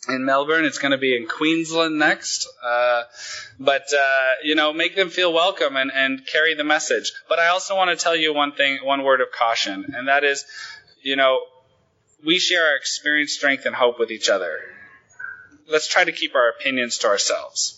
[0.07, 0.65] in Melbourne.
[0.65, 2.47] It's going to be in Queensland next.
[2.63, 3.03] Uh,
[3.59, 7.11] but, uh, you know, make them feel welcome and, and carry the message.
[7.27, 10.23] But I also want to tell you one thing, one word of caution, and that
[10.23, 10.45] is,
[11.01, 11.41] you know,
[12.25, 14.59] we share our experience, strength, and hope with each other.
[15.69, 17.73] Let's try to keep our opinions to ourselves.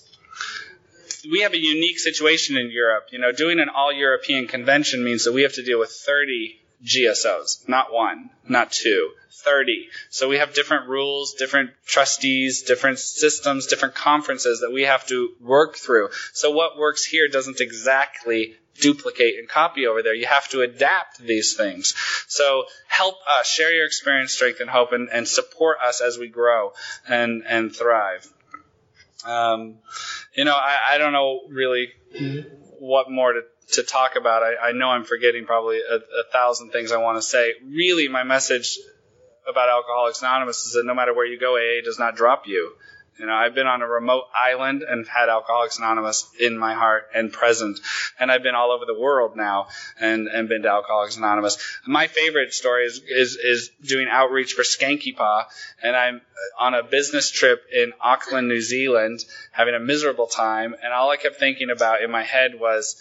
[1.29, 3.07] We have a unique situation in Europe.
[3.11, 6.58] You know, doing an all European convention means that we have to deal with 30
[6.83, 9.89] GSOs, not one, not two, 30.
[10.09, 15.29] So we have different rules, different trustees, different systems, different conferences that we have to
[15.41, 16.09] work through.
[16.33, 20.13] So what works here doesn't exactly duplicate and copy over there.
[20.13, 21.95] You have to adapt these things.
[22.27, 26.27] So help us, share your experience, strength, and hope, and, and support us as we
[26.27, 26.73] grow
[27.07, 28.27] and, and thrive.
[29.25, 29.75] Um,
[30.33, 31.89] you know, I, I don't know really
[32.79, 33.41] what more to
[33.73, 34.43] to talk about.
[34.43, 37.53] I, I know I'm forgetting probably a, a thousand things I want to say.
[37.65, 38.77] Really, my message
[39.47, 42.73] about Alcoholics Anonymous is that no matter where you go, AA does not drop you.
[43.19, 47.09] You know, I've been on a remote island and had Alcoholics Anonymous in my heart
[47.13, 47.77] and present.
[48.17, 49.67] And I've been all over the world now
[49.99, 51.57] and, and been to Alcoholics Anonymous.
[51.85, 55.45] My favorite story is, is, is doing outreach for SCANYPAA.
[55.83, 56.21] And I'm
[56.57, 60.73] on a business trip in Auckland, New Zealand, having a miserable time.
[60.81, 62.95] And all I kept thinking about in my head was,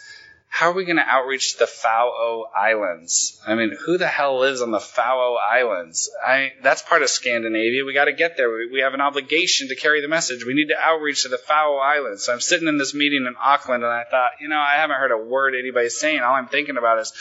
[0.50, 3.40] how are we going to outreach to the Faroe Islands?
[3.46, 6.10] I mean, who the hell lives on the Faroe Islands?
[6.26, 7.84] I, that's part of Scandinavia.
[7.84, 8.50] We got to get there.
[8.50, 10.44] We, we, have an obligation to carry the message.
[10.44, 12.24] We need to outreach to the Faroe Islands.
[12.24, 14.96] So I'm sitting in this meeting in Auckland and I thought, you know, I haven't
[14.96, 16.20] heard a word anybody's saying.
[16.20, 17.12] All I'm thinking about is,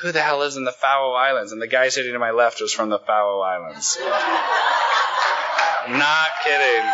[0.00, 1.52] who the hell lives in the Faroe Islands?
[1.52, 3.98] And the guy sitting to my left was from the Faroe Islands.
[5.88, 6.90] Not kidding.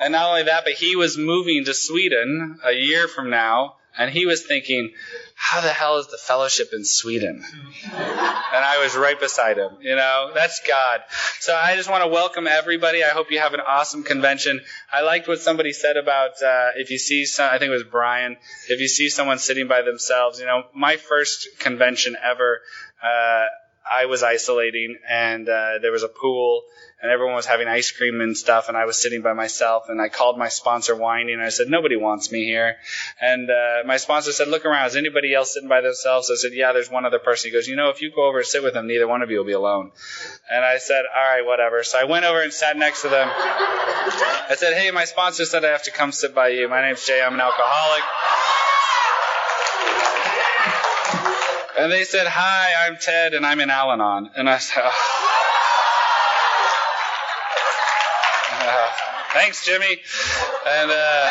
[0.00, 4.10] And not only that, but he was moving to Sweden a year from now and
[4.10, 4.92] he was thinking,
[5.34, 7.44] how the hell is the fellowship in Sweden?
[7.92, 9.72] and I was right beside him.
[9.80, 11.00] You know, that's God.
[11.40, 13.02] So I just want to welcome everybody.
[13.02, 14.60] I hope you have an awesome convention.
[14.92, 17.84] I liked what somebody said about uh, if you see some, I think it was
[17.84, 18.36] Brian,
[18.68, 22.60] if you see someone sitting by themselves, you know, my first convention ever,
[23.02, 23.46] uh,
[23.90, 26.62] I was isolating and uh, there was a pool
[27.00, 30.02] and everyone was having ice cream and stuff, and I was sitting by myself, and
[30.02, 32.76] I called my sponsor whining, and I said, nobody wants me here.
[33.20, 36.28] And uh, my sponsor said, look around, is anybody else sitting by themselves?
[36.28, 37.50] I said, yeah, there's one other person.
[37.50, 39.30] He goes, you know, if you go over and sit with them, neither one of
[39.30, 39.92] you will be alone.
[40.50, 41.84] And I said, all right, whatever.
[41.84, 43.28] So I went over and sat next to them.
[43.30, 46.68] I said, hey, my sponsor said I have to come sit by you.
[46.68, 47.22] My name's Jay.
[47.24, 48.02] I'm an alcoholic.
[51.78, 54.30] And they said, hi, I'm Ted, and I'm in Al-Anon.
[54.36, 55.44] And I said, oh.
[59.32, 60.00] Thanks, Jimmy.
[60.66, 61.30] And uh,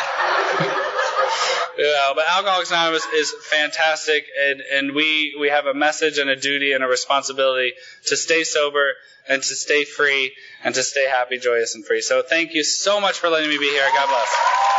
[1.78, 6.36] yeah, but Alcoholics Anonymous is fantastic, and and we we have a message and a
[6.36, 7.72] duty and a responsibility
[8.06, 8.92] to stay sober
[9.28, 10.32] and to stay free
[10.64, 12.00] and to stay happy, joyous, and free.
[12.00, 13.86] So thank you so much for letting me be here.
[13.94, 14.77] God bless.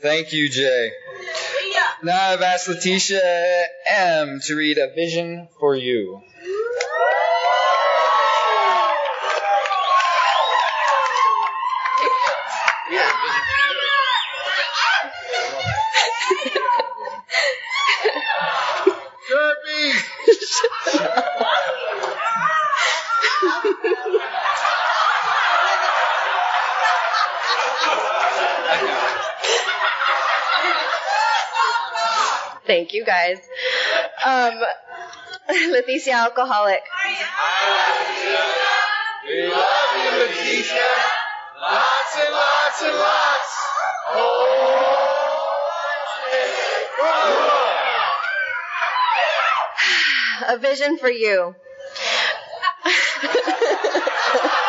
[0.00, 0.90] Thank you, Jay.
[2.02, 6.22] Now I've asked Letitia M to read a vision for you.
[32.94, 33.38] You guys.
[34.24, 34.54] Um,
[35.50, 36.80] Leticia Alcoholic.
[39.26, 40.90] We love you, Leticia.
[41.60, 43.50] Lots and lots and lots.
[50.48, 51.54] A vision for you.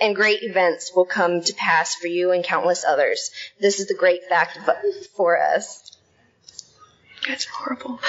[0.00, 3.30] and great events will come to pass for you and countless others.
[3.60, 4.58] This is the great fact
[5.16, 5.96] for us.
[7.26, 8.00] That's horrible.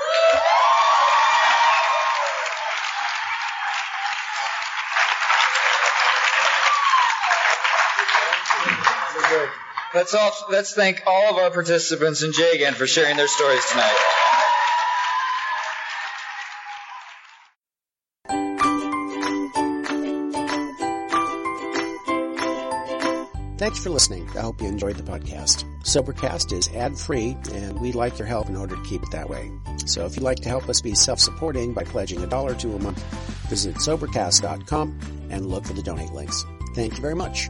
[9.93, 13.65] Let's all let's thank all of our participants in Jay again for sharing their stories
[13.69, 13.97] tonight.
[23.57, 24.27] Thanks for listening.
[24.35, 25.65] I hope you enjoyed the podcast.
[25.83, 29.29] Sobercast is ad free and we'd like your help in order to keep it that
[29.29, 29.51] way.
[29.85, 32.79] So if you'd like to help us be self-supporting by pledging a dollar to a
[32.79, 33.03] month,
[33.49, 36.43] visit Sobercast.com and look for the donate links.
[36.73, 37.49] Thank you very much.